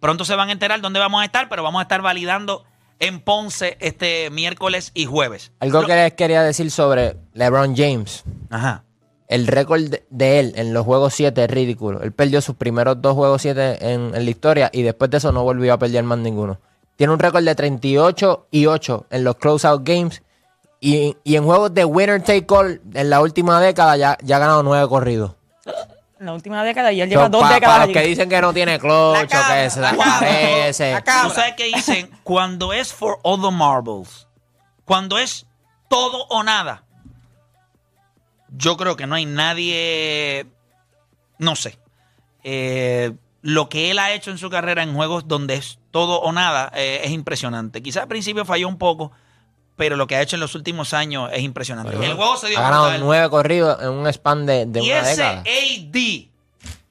Pronto 0.00 0.24
se 0.24 0.34
van 0.34 0.48
a 0.48 0.52
enterar 0.52 0.80
dónde 0.80 1.00
vamos 1.00 1.22
a 1.22 1.24
estar, 1.24 1.48
pero 1.48 1.62
vamos 1.62 1.80
a 1.80 1.82
estar 1.82 2.02
validando 2.02 2.64
en 2.98 3.20
Ponce 3.20 3.76
este 3.80 4.30
miércoles 4.30 4.90
y 4.94 5.04
jueves. 5.06 5.52
Algo 5.60 5.82
Lo- 5.82 5.86
que 5.86 5.94
les 5.94 6.12
quería 6.14 6.42
decir 6.42 6.70
sobre 6.70 7.16
LeBron 7.34 7.74
James. 7.76 8.24
Ajá. 8.50 8.84
El 9.28 9.46
récord 9.48 9.82
de, 9.82 10.06
de 10.10 10.38
él 10.38 10.52
en 10.56 10.72
los 10.72 10.84
juegos 10.84 11.12
7 11.14 11.44
es 11.44 11.50
ridículo. 11.50 12.00
Él 12.02 12.12
perdió 12.12 12.40
sus 12.40 12.54
primeros 12.56 13.02
dos 13.02 13.14
juegos 13.14 13.42
7 13.42 13.92
en, 13.92 14.14
en 14.14 14.24
la 14.24 14.30
historia 14.30 14.70
y 14.72 14.82
después 14.82 15.10
de 15.10 15.16
eso 15.16 15.32
no 15.32 15.42
volvió 15.42 15.74
a 15.74 15.78
perder 15.78 16.04
más 16.04 16.18
ninguno. 16.18 16.60
Tiene 16.96 17.12
un 17.12 17.18
récord 17.18 17.44
de 17.44 17.54
38 17.54 18.46
y 18.50 18.66
8 18.66 19.06
en 19.10 19.24
los 19.24 19.36
closeout 19.36 19.82
games 19.86 20.22
y, 20.80 21.16
y 21.24 21.36
en 21.36 21.44
juegos 21.44 21.74
de 21.74 21.84
winner 21.84 22.22
take 22.22 22.46
all 22.48 22.80
en 22.94 23.10
la 23.10 23.20
última 23.20 23.60
década 23.60 23.96
ya, 23.96 24.16
ya 24.22 24.36
ha 24.36 24.38
ganado 24.38 24.62
9 24.62 24.88
corridos. 24.88 25.32
En 26.18 26.26
la 26.26 26.32
última 26.32 26.64
década 26.64 26.92
y 26.92 27.00
él 27.00 27.10
lleva 27.10 27.28
dos 27.28 27.42
décadas 27.42 27.60
para 27.60 27.78
los 27.78 27.84
allí. 27.84 27.92
que 27.92 28.08
dicen 28.08 28.28
que 28.28 28.40
no 28.40 28.54
tiene 28.54 28.78
clutch 28.78 29.24
o 29.24 29.28
que 29.28 29.36
se 29.36 29.54
desaparece. 29.54 31.02
¿Tú 31.04 31.30
sabes 31.30 31.54
qué 31.56 31.64
dicen? 31.64 32.10
Cuando 32.22 32.72
es 32.72 32.92
for 32.92 33.18
all 33.22 33.40
the 33.40 33.50
marbles, 33.50 34.26
cuando 34.84 35.18
es 35.18 35.46
todo 35.88 36.26
o 36.28 36.42
nada, 36.42 36.84
yo 38.48 38.76
creo 38.76 38.96
que 38.96 39.06
no 39.06 39.14
hay 39.14 39.26
nadie, 39.26 40.46
no 41.38 41.54
sé, 41.54 41.78
eh, 42.44 43.12
lo 43.42 43.68
que 43.68 43.90
él 43.90 43.98
ha 43.98 44.12
hecho 44.12 44.30
en 44.30 44.38
su 44.38 44.48
carrera 44.50 44.82
en 44.82 44.94
juegos 44.94 45.28
donde 45.28 45.54
es 45.54 45.78
todo 45.90 46.20
o 46.20 46.32
nada 46.32 46.72
eh, 46.74 47.02
es 47.04 47.10
impresionante. 47.10 47.82
Quizás 47.82 48.02
al 48.02 48.08
principio 48.08 48.44
falló 48.44 48.68
un 48.68 48.78
poco, 48.78 49.12
pero 49.76 49.96
lo 49.96 50.06
que 50.06 50.16
ha 50.16 50.22
hecho 50.22 50.36
en 50.36 50.40
los 50.40 50.54
últimos 50.54 50.94
años 50.94 51.30
es 51.32 51.42
impresionante. 51.42 51.94
el 51.94 52.14
juego 52.14 52.36
se 52.36 52.48
dio 52.48 52.58
Ha 52.58 52.62
ganado. 52.62 52.98
9 52.98 53.30
corridos 53.30 53.78
en 53.82 53.90
un 53.90 54.06
span 54.12 54.46
de, 54.46 54.66
de 54.66 54.82
y 54.82 54.90
una 54.90 55.00
ese 55.00 55.22
década. 55.22 55.40
AD, 55.42 56.28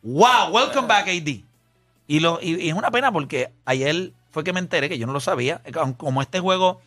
wow, 0.03 0.49
welcome 0.51 0.87
back 0.87 1.07
AD. 1.07 1.41
Y, 2.07 2.19
lo, 2.19 2.39
y, 2.41 2.61
y 2.65 2.69
es 2.69 2.75
una 2.75 2.91
pena 2.91 3.11
porque 3.11 3.51
ayer 3.65 4.11
fue 4.31 4.43
que 4.43 4.53
me 4.53 4.59
enteré, 4.59 4.89
que 4.89 4.97
yo 4.97 5.07
no 5.07 5.13
lo 5.13 5.19
sabía, 5.19 5.61
como 5.97 6.21
este 6.21 6.39
juego 6.39 6.81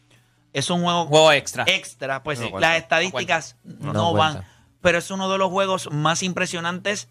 es 0.53 0.71
un 0.71 0.83
juego, 0.83 1.07
Juego 1.07 1.33
extra. 1.33 1.65
extra, 1.67 2.23
pues 2.23 2.39
No 2.39 2.45
sí, 2.47 2.51
cuenta, 2.53 2.69
las 2.69 2.79
estadísticas 2.79 3.57
no, 3.65 3.93
No 3.93 4.13
van. 4.13 4.33
cuenta. 4.35 4.51
Pero 4.81 4.99
es 4.99 5.11
uno 5.11 5.29
de 5.31 5.39
los 5.39 5.51
juegos 5.51 5.89
más 5.91 6.23
impresionantes 6.23 7.09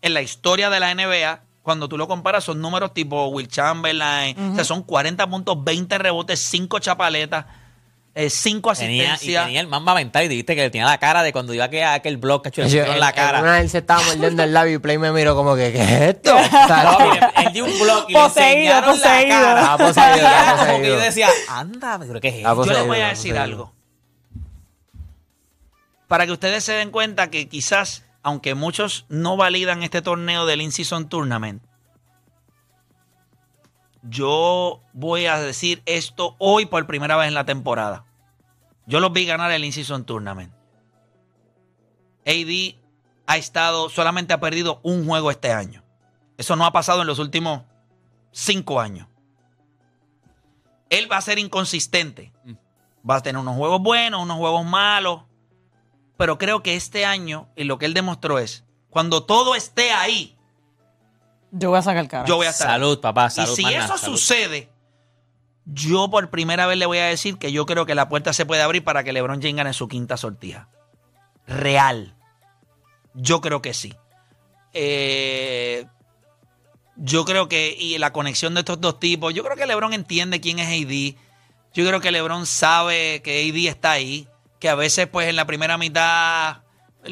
en 0.00 0.14
la 0.14 0.22
historia 0.22 0.70
de 0.70 0.80
la 0.80 0.94
NBA. 0.94 1.40
Cuando 1.62 1.88
tú 1.88 1.98
lo 1.98 2.08
comparas, 2.08 2.44
son 2.44 2.60
números 2.62 2.94
tipo 2.94 3.26
Will 3.26 3.48
Chamberlain. 3.48 4.52
O 4.52 4.54
sea, 4.54 4.64
son 4.64 4.82
40 4.82 5.26
puntos, 5.28 5.62
20 5.62 5.98
rebotes, 5.98 6.40
5 6.40 6.78
chapaletas, 6.78 7.44
5 8.16 8.72
Tenía, 8.74 9.02
y 9.02 9.06
asistencias. 9.08 9.44
tenía 9.44 9.60
el 9.60 9.66
mamba 9.66 9.94
mental 9.94 10.24
y 10.24 10.28
dijiste 10.28 10.56
que 10.56 10.70
tenía 10.70 10.86
la 10.86 10.96
cara 10.98 11.22
de 11.22 11.32
cuando 11.32 11.52
iba 11.52 11.64
a 11.64 11.66
aquel, 11.66 11.84
aquel 11.84 12.16
blog 12.16 12.42
que 12.42 12.48
le 12.50 12.56
Yo- 12.56 12.62
pusieron 12.64 12.98
la 12.98 13.10
en- 13.10 13.14
cara. 13.14 13.38
en 13.38 13.44
una 13.44 13.52
vez 13.60 13.70
se 13.72 13.78
estaba 13.78 14.02
mordiendo 14.02 14.42
el 14.42 14.54
labio 14.54 14.76
y 14.76 14.78
Play 14.78 14.96
me 14.98 15.12
miró 15.12 15.34
como 15.36 15.54
que, 15.54 15.70
¿qué 15.72 15.82
es 15.82 15.90
esto? 16.16 16.34
O 16.36 16.66
sea, 16.66 16.82
No, 16.98 17.10
mire, 17.10 17.20
él 17.46 17.52
dio 17.52 17.64
un 17.66 17.78
blog 17.78 18.06
y 18.08 18.12
le 18.14 18.18
Poseído, 18.18 18.54
enseñaron 18.74 18.90
poseído. 18.96 19.28
la 19.28 19.44
cara. 19.44 19.72
Ah, 19.72 19.76
poseído, 19.78 20.16
Y 20.16 20.20
ah, 20.24 20.54
como 20.58 20.66
que 20.66 20.72
poseído. 20.72 20.96
yo 20.96 21.00
decía, 21.02 21.28
anda, 21.48 21.98
pero 21.98 22.20
¿qué 22.20 22.28
es 22.28 22.34
Ah, 22.36 22.38
esto? 22.38 22.54
Yo 22.54 22.54
les 22.54 22.66
poseído, 22.68 22.86
voy 22.86 22.98
a 23.00 23.06
ah, 23.06 23.08
decir 23.10 23.32
poseído. 23.34 23.42
algo. 23.42 23.72
Para 26.08 26.26
que 26.26 26.32
ustedes 26.32 26.64
se 26.64 26.72
den 26.72 26.90
cuenta 26.90 27.30
que 27.30 27.48
quizás, 27.48 28.04
aunque 28.22 28.54
muchos 28.54 29.06
no 29.08 29.36
validan 29.36 29.82
este 29.82 30.02
torneo 30.02 30.46
del 30.46 30.62
In-Season 30.62 31.08
Tournament, 31.08 31.62
yo 34.08 34.82
voy 34.92 35.26
a 35.26 35.38
decir 35.38 35.82
esto 35.86 36.36
hoy 36.38 36.66
por 36.66 36.86
primera 36.86 37.16
vez 37.16 37.28
en 37.28 37.34
la 37.34 37.44
temporada. 37.44 38.04
Yo 38.86 39.00
los 39.00 39.12
vi 39.12 39.26
ganar 39.26 39.50
el 39.50 39.64
In-Season 39.64 40.04
Tournament. 40.04 40.52
AD 42.26 42.76
ha 43.26 43.36
estado, 43.36 43.88
solamente 43.88 44.32
ha 44.32 44.40
perdido 44.40 44.80
un 44.82 45.06
juego 45.06 45.30
este 45.30 45.52
año. 45.52 45.82
Eso 46.38 46.56
no 46.56 46.64
ha 46.64 46.72
pasado 46.72 47.00
en 47.00 47.06
los 47.06 47.18
últimos 47.18 47.62
cinco 48.30 48.80
años. 48.80 49.08
Él 50.90 51.10
va 51.10 51.16
a 51.16 51.22
ser 51.22 51.38
inconsistente. 51.38 52.32
Va 53.08 53.16
a 53.16 53.22
tener 53.22 53.40
unos 53.40 53.56
juegos 53.56 53.82
buenos, 53.82 54.22
unos 54.22 54.36
juegos 54.36 54.64
malos. 54.64 55.22
Pero 56.16 56.38
creo 56.38 56.62
que 56.62 56.76
este 56.76 57.04
año, 57.04 57.48
y 57.56 57.64
lo 57.64 57.78
que 57.78 57.86
él 57.86 57.94
demostró 57.94 58.38
es, 58.38 58.64
cuando 58.90 59.24
todo 59.24 59.54
esté 59.54 59.90
ahí, 59.90 60.35
Yo 61.58 61.70
voy 61.70 61.78
a 61.78 61.82
sacar 61.82 62.06
cara. 62.08 62.24
yo 62.26 62.36
voy 62.36 62.46
a 62.46 62.50
estar. 62.50 62.68
Salud, 62.68 63.00
papá, 63.00 63.26
Y 63.28 63.30
salud. 63.30 63.54
si 63.54 63.62
más 63.62 63.72
eso 63.74 63.98
salud. 63.98 64.16
sucede, 64.16 64.68
yo 65.64 66.10
por 66.10 66.28
primera 66.30 66.66
vez 66.66 66.78
le 66.78 66.86
voy 66.86 66.98
a 66.98 67.06
decir 67.06 67.38
que 67.38 67.50
yo 67.52 67.66
creo 67.66 67.86
que 67.86 67.94
la 67.94 68.08
puerta 68.08 68.32
se 68.32 68.46
puede 68.46 68.62
abrir 68.62 68.84
para 68.84 69.02
que 69.04 69.12
LeBron 69.12 69.40
James 69.40 69.56
gane 69.56 69.72
su 69.72 69.88
quinta 69.88 70.16
sortija. 70.16 70.68
Real. 71.46 72.14
Yo 73.14 73.40
creo 73.40 73.62
que 73.62 73.72
sí. 73.74 73.94
Eh, 74.72 75.86
yo 76.96 77.24
creo 77.24 77.48
que, 77.48 77.74
y 77.78 77.98
la 77.98 78.12
conexión 78.12 78.54
de 78.54 78.60
estos 78.60 78.80
dos 78.80 78.98
tipos, 79.00 79.32
yo 79.34 79.42
creo 79.44 79.56
que 79.56 79.66
LeBron 79.66 79.92
entiende 79.92 80.40
quién 80.40 80.58
es 80.58 80.68
AD. 80.68 81.18
Yo 81.74 81.86
creo 81.86 82.00
que 82.00 82.10
LeBron 82.10 82.46
sabe 82.46 83.20
que 83.22 83.48
AD 83.50 83.68
está 83.68 83.92
ahí, 83.92 84.28
que 84.58 84.68
a 84.68 84.74
veces 84.74 85.06
pues 85.06 85.28
en 85.28 85.36
la 85.36 85.46
primera 85.46 85.76
mitad 85.78 86.58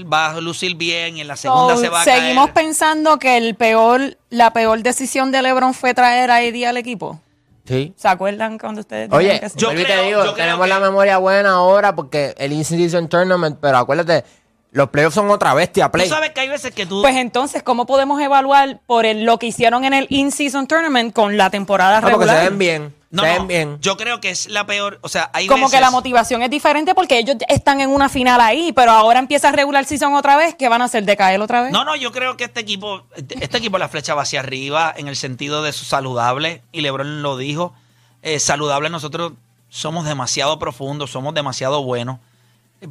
va 0.02 0.32
a 0.32 0.40
lucir 0.40 0.74
bien 0.76 1.16
y 1.16 1.20
en 1.20 1.28
la 1.28 1.36
segunda 1.36 1.74
So, 1.76 1.80
se 1.80 1.88
va 1.88 2.00
a 2.02 2.04
seguimos 2.04 2.46
caer. 2.46 2.54
pensando 2.66 3.18
que 3.18 3.36
el 3.36 3.54
peor, 3.54 4.16
la 4.30 4.52
peor 4.52 4.82
decisión 4.82 5.30
de 5.32 5.42
LeBron 5.42 5.74
fue 5.74 5.94
traer 5.94 6.30
a 6.30 6.36
AD 6.36 6.64
al 6.66 6.76
equipo. 6.76 7.20
Sí. 7.66 7.94
¿Se 7.96 8.08
acuerdan 8.08 8.58
cuando 8.58 8.80
ustedes 8.82 9.08
Oye, 9.10 9.40
que 9.40 9.48
yo 9.56 9.70
creo- 9.70 9.86
te 9.86 10.02
digo, 10.02 10.10
yo 10.24 10.34
creo 10.34 10.34
tenemos 10.34 10.64
que- 10.64 10.68
la 10.68 10.80
memoria 10.80 11.16
buena 11.18 11.52
ahora 11.52 11.94
porque 11.96 12.34
el 12.36 12.52
In-Season 12.52 13.08
Tournament, 13.08 13.58
pero 13.60 13.78
acuérdate, 13.78 14.24
los 14.72 14.90
playoffs 14.90 15.14
son 15.14 15.30
otra 15.30 15.54
bestia, 15.54 15.88
Tú 15.90 16.00
sabes 16.06 16.30
que 16.30 16.40
hay 16.40 16.48
veces 16.48 16.74
que 16.74 16.84
tú... 16.84 17.00
Pues 17.00 17.14
entonces, 17.16 17.62
¿cómo 17.62 17.86
podemos 17.86 18.20
evaluar 18.20 18.80
por 18.86 19.06
el- 19.06 19.24
lo 19.24 19.38
que 19.38 19.46
hicieron 19.46 19.84
en 19.84 19.94
el 19.94 20.06
In-Season 20.10 20.66
Tournament 20.66 21.14
con 21.14 21.36
la 21.38 21.48
temporada 21.48 21.98
Ah, 21.98 22.00
porque 22.02 22.16
regular? 22.16 22.38
se 22.42 22.48
ven 22.50 22.58
bien, 22.58 22.94
No, 23.14 23.22
se 23.22 23.38
no, 23.38 23.46
bien. 23.46 23.78
Yo 23.80 23.96
creo 23.96 24.20
que 24.20 24.30
es 24.30 24.48
la 24.48 24.66
peor. 24.66 24.98
O 25.02 25.08
sea, 25.08 25.30
hay 25.32 25.46
Como 25.46 25.66
veces. 25.66 25.78
que 25.78 25.80
la 25.80 25.90
motivación 25.90 26.42
es 26.42 26.50
diferente 26.50 26.94
porque 26.94 27.18
ellos 27.18 27.36
están 27.48 27.80
en 27.80 27.90
una 27.90 28.08
final 28.08 28.40
ahí, 28.40 28.72
pero 28.72 28.90
ahora 28.92 29.18
empieza 29.20 29.50
regular 29.52 29.84
season 29.84 30.14
otra 30.14 30.36
vez, 30.36 30.54
¿qué 30.54 30.68
van 30.68 30.82
a 30.82 30.86
hacer? 30.86 31.04
¿Decaer 31.04 31.40
otra 31.40 31.62
vez? 31.62 31.72
No, 31.72 31.84
no, 31.84 31.96
yo 31.96 32.12
creo 32.12 32.36
que 32.36 32.44
este 32.44 32.60
equipo, 32.60 33.04
este 33.16 33.56
equipo 33.58 33.78
la 33.78 33.88
flecha 33.88 34.14
va 34.14 34.22
hacia 34.22 34.40
arriba 34.40 34.92
en 34.96 35.08
el 35.08 35.16
sentido 35.16 35.62
de 35.62 35.72
su 35.72 35.84
saludable, 35.84 36.62
y 36.72 36.80
Lebron 36.80 37.22
lo 37.22 37.36
dijo. 37.36 37.74
eh, 38.22 38.40
saludable, 38.40 38.90
nosotros 38.90 39.32
somos 39.68 40.04
demasiado 40.06 40.58
profundos, 40.58 41.10
somos 41.10 41.34
demasiado 41.34 41.82
buenos. 41.82 42.18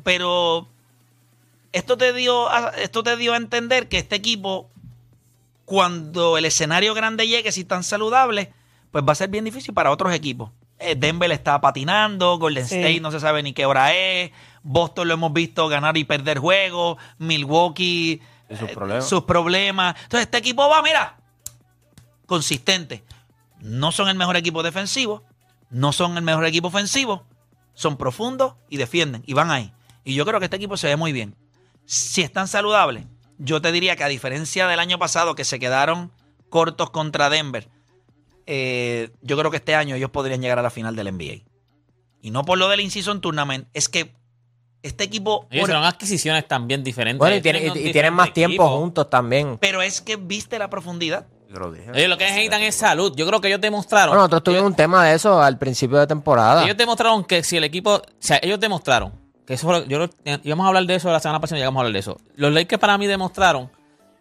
Pero 0.04 0.68
esto 1.72 1.98
te 1.98 2.14
dio 2.14 2.50
a, 2.50 2.70
esto 2.78 3.04
te 3.04 3.18
dio 3.18 3.34
a 3.34 3.38
entender 3.38 3.88
que 3.90 3.98
este 3.98 4.16
equipo, 4.16 4.70
cuando 5.66 6.38
el 6.38 6.46
escenario 6.46 6.94
grande 6.94 7.28
llegue, 7.28 7.52
si 7.52 7.62
están 7.62 7.84
saludables, 7.84 8.50
pues 8.94 9.04
va 9.04 9.14
a 9.14 9.16
ser 9.16 9.30
bien 9.30 9.44
difícil 9.44 9.74
para 9.74 9.90
otros 9.90 10.14
equipos. 10.14 10.52
Eh, 10.78 10.94
Denver 10.96 11.32
está 11.32 11.60
patinando, 11.60 12.38
Golden 12.38 12.68
Sí. 12.68 12.76
State 12.76 13.00
no 13.00 13.10
se 13.12 13.20
sabe 13.20 13.42
ni 13.42 13.52
qué 13.52 13.66
hora 13.66 13.92
es, 13.92 14.32
Boston 14.62 15.08
lo 15.08 15.16
hemos 15.16 15.34
visto 15.34 15.68
ganar 15.68 15.98
y 15.98 16.04
perder 16.04 16.38
juegos, 16.38 16.98
Milwaukee 17.18 18.22
sus 18.50 18.70
eh, 18.70 18.74
problemas. 18.74 19.10
sus 19.10 19.24
problemas. 19.24 19.96
Entonces 20.04 20.28
este 20.28 20.38
equipo 20.38 20.70
va, 20.70 20.84
mira, 20.84 21.18
consistente. 22.28 23.04
No 23.60 23.92
son 23.92 24.10
el 24.10 24.16
mejor 24.16 24.36
equipo 24.36 24.62
defensivo, 24.62 25.24
no 25.72 25.92
son 25.92 26.16
el 26.18 26.24
mejor 26.24 26.46
equipo 26.46 26.68
ofensivo, 26.68 27.26
son 27.74 27.98
profundos 27.98 28.54
y 28.70 28.78
defienden 28.78 29.24
y 29.26 29.34
van 29.34 29.50
ahí. 29.50 29.74
Y 30.04 30.14
yo 30.14 30.24
creo 30.24 30.40
que 30.40 30.46
este 30.46 30.58
equipo 30.58 30.78
se 30.78 30.88
ve 30.88 30.98
muy 30.98 31.14
bien. 31.14 31.36
Si 31.86 32.22
están 32.22 32.48
saludables, 32.48 33.06
yo 33.40 33.60
te 33.60 33.72
diría 33.72 33.96
que 33.96 34.04
a 34.04 34.08
diferencia 34.08 34.68
del 34.68 34.80
año 34.80 35.00
pasado 35.00 35.34
que 35.34 35.46
se 35.46 35.58
quedaron 35.60 36.12
cortos 36.50 36.92
contra 36.92 37.32
Denver, 37.32 37.70
eh, 38.48 39.10
yo 39.22 39.38
creo 39.38 39.52
que 39.52 39.58
este 39.58 39.76
año 39.76 39.96
ellos 39.96 40.10
podrían 40.10 40.42
llegar 40.42 40.60
a 40.60 40.62
la 40.62 40.70
final 40.70 40.96
del 40.96 41.12
NBA. 41.14 41.44
Y 42.22 42.32
no 42.32 42.44
por 42.46 42.58
lo 42.58 42.70
del 42.70 42.80
In-Season 42.82 43.20
Tournament, 43.22 43.68
es 43.74 43.90
que 43.90 44.14
este 44.82 45.04
equipo... 45.06 45.48
Ellos 45.50 45.62
por- 45.62 45.70
hicieron 45.70 45.84
adquisiciones 45.84 46.48
también 46.48 46.84
diferentes. 46.84 47.20
Bueno, 47.20 47.36
y 47.36 47.42
tienen, 47.42 47.64
y 47.76 48.12
más 48.12 48.34
tiempo 48.34 48.54
equipo. 48.54 48.78
juntos 48.80 49.10
también. 49.10 49.58
pero 49.60 49.82
es 49.82 50.02
que 50.02 50.16
viste 50.18 50.58
la 50.60 50.70
profundidad. 50.70 51.26
Yo 51.50 51.60
lo 51.60 51.72
dije. 51.72 52.08
Lo 52.08 52.18
que 52.18 52.26
necesitan 52.26 52.62
es 52.64 52.74
salud. 52.76 53.14
Yo 53.16 53.28
creo 53.28 53.40
que 53.40 53.48
ellos 53.48 53.62
demostraron. 53.62 54.10
Bueno, 54.10 54.22
nosotros 54.24 54.44
tuvimos 54.44 54.66
un 54.66 54.76
tema 54.76 55.06
de 55.06 55.14
eso 55.16 55.40
al 55.42 55.58
principio 55.60 56.00
de 56.00 56.08
temporada. 56.08 56.64
Ellos 56.64 56.76
demostraron 56.76 57.24
que 57.24 57.44
si 57.44 57.58
el 57.58 57.64
equipo. 57.64 57.96
O 57.98 58.02
sea, 58.20 58.40
ellos 58.42 58.60
demostraron. 58.60 59.14
Que 59.46 59.54
eso 59.54 59.68
fue 59.68 59.80
lo- 59.82 59.86
yo 59.86 60.00
lo- 60.00 60.10
íbamos 60.44 60.64
a 60.64 60.68
hablar 60.70 60.86
de 60.86 60.96
eso 60.96 61.12
la 61.12 61.20
semana 61.20 61.40
pasada, 61.40 61.60
llegamos 61.60 61.80
a 61.80 61.82
hablar 61.82 61.94
de 61.94 62.00
eso. 62.00 62.18
Los 62.36 62.52
Lakers 62.54 62.80
para 62.80 62.98
mí 62.98 63.06
demostraron 63.06 63.70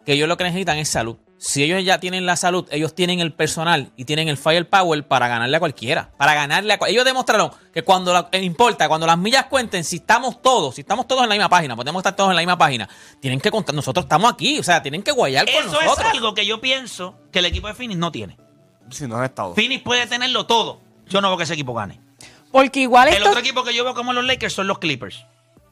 que 0.05 0.13
ellos 0.13 0.27
lo 0.27 0.37
que 0.37 0.43
necesitan 0.43 0.77
es 0.77 0.89
salud. 0.89 1.15
Si 1.45 1.61
ellos 1.61 1.83
ya 1.83 1.99
tienen 1.99 2.25
la 2.25 2.37
salud, 2.37 2.65
ellos 2.71 2.95
tienen 2.95 3.19
el 3.19 3.33
personal 3.33 3.91
y 3.97 4.05
tienen 4.05 4.29
el 4.29 4.37
firepower 4.37 5.05
para 5.05 5.27
ganarle 5.27 5.57
a 5.57 5.59
cualquiera. 5.59 6.09
Para 6.15 6.33
ganarle 6.35 6.71
a 6.71 6.77
cual- 6.77 6.89
Ellos 6.89 7.03
demostraron 7.03 7.51
que 7.73 7.83
cuando 7.83 8.13
la- 8.13 8.29
eh, 8.31 8.41
importa, 8.41 8.87
cuando 8.87 9.05
las 9.05 9.17
millas 9.17 9.47
cuenten, 9.47 9.83
si 9.83 9.97
estamos 9.97 10.41
todos, 10.41 10.75
si 10.75 10.81
estamos 10.81 11.05
todos 11.05 11.23
en 11.23 11.27
la 11.27 11.35
misma 11.35 11.49
página, 11.49 11.75
podemos 11.75 11.99
estar 11.99 12.15
todos 12.15 12.29
en 12.29 12.37
la 12.37 12.41
misma 12.43 12.57
página, 12.57 12.87
tienen 13.19 13.41
que 13.41 13.51
contar. 13.51 13.75
Nosotros 13.75 14.05
estamos 14.05 14.31
aquí, 14.31 14.57
o 14.57 14.63
sea, 14.63 14.81
tienen 14.81 15.03
que 15.03 15.11
guayar 15.11 15.45
con 15.45 15.53
Eso 15.53 15.79
es 15.81 15.85
nosotros. 15.85 16.07
algo 16.13 16.33
que 16.33 16.45
yo 16.45 16.61
pienso 16.61 17.15
que 17.29 17.39
el 17.39 17.45
equipo 17.47 17.67
de 17.67 17.73
Phoenix 17.73 17.99
no 17.99 18.09
tiene. 18.09 18.37
Si 18.89 19.05
no 19.05 19.17
han 19.17 19.25
estado. 19.25 19.53
Phoenix 19.53 19.83
puede 19.83 20.07
tenerlo 20.07 20.45
todo. 20.45 20.79
Yo 21.09 21.19
no 21.19 21.27
veo 21.27 21.35
que 21.37 21.43
ese 21.43 21.55
equipo 21.55 21.73
gane. 21.73 21.99
Porque 22.53 22.79
igual 22.79 23.09
El 23.09 23.15
esto... 23.15 23.27
otro 23.27 23.41
equipo 23.41 23.65
que 23.65 23.73
yo 23.75 23.83
veo 23.83 23.93
como 23.93 24.13
los 24.13 24.23
Lakers 24.23 24.53
son 24.53 24.67
los 24.67 24.79
Clippers. 24.79 25.25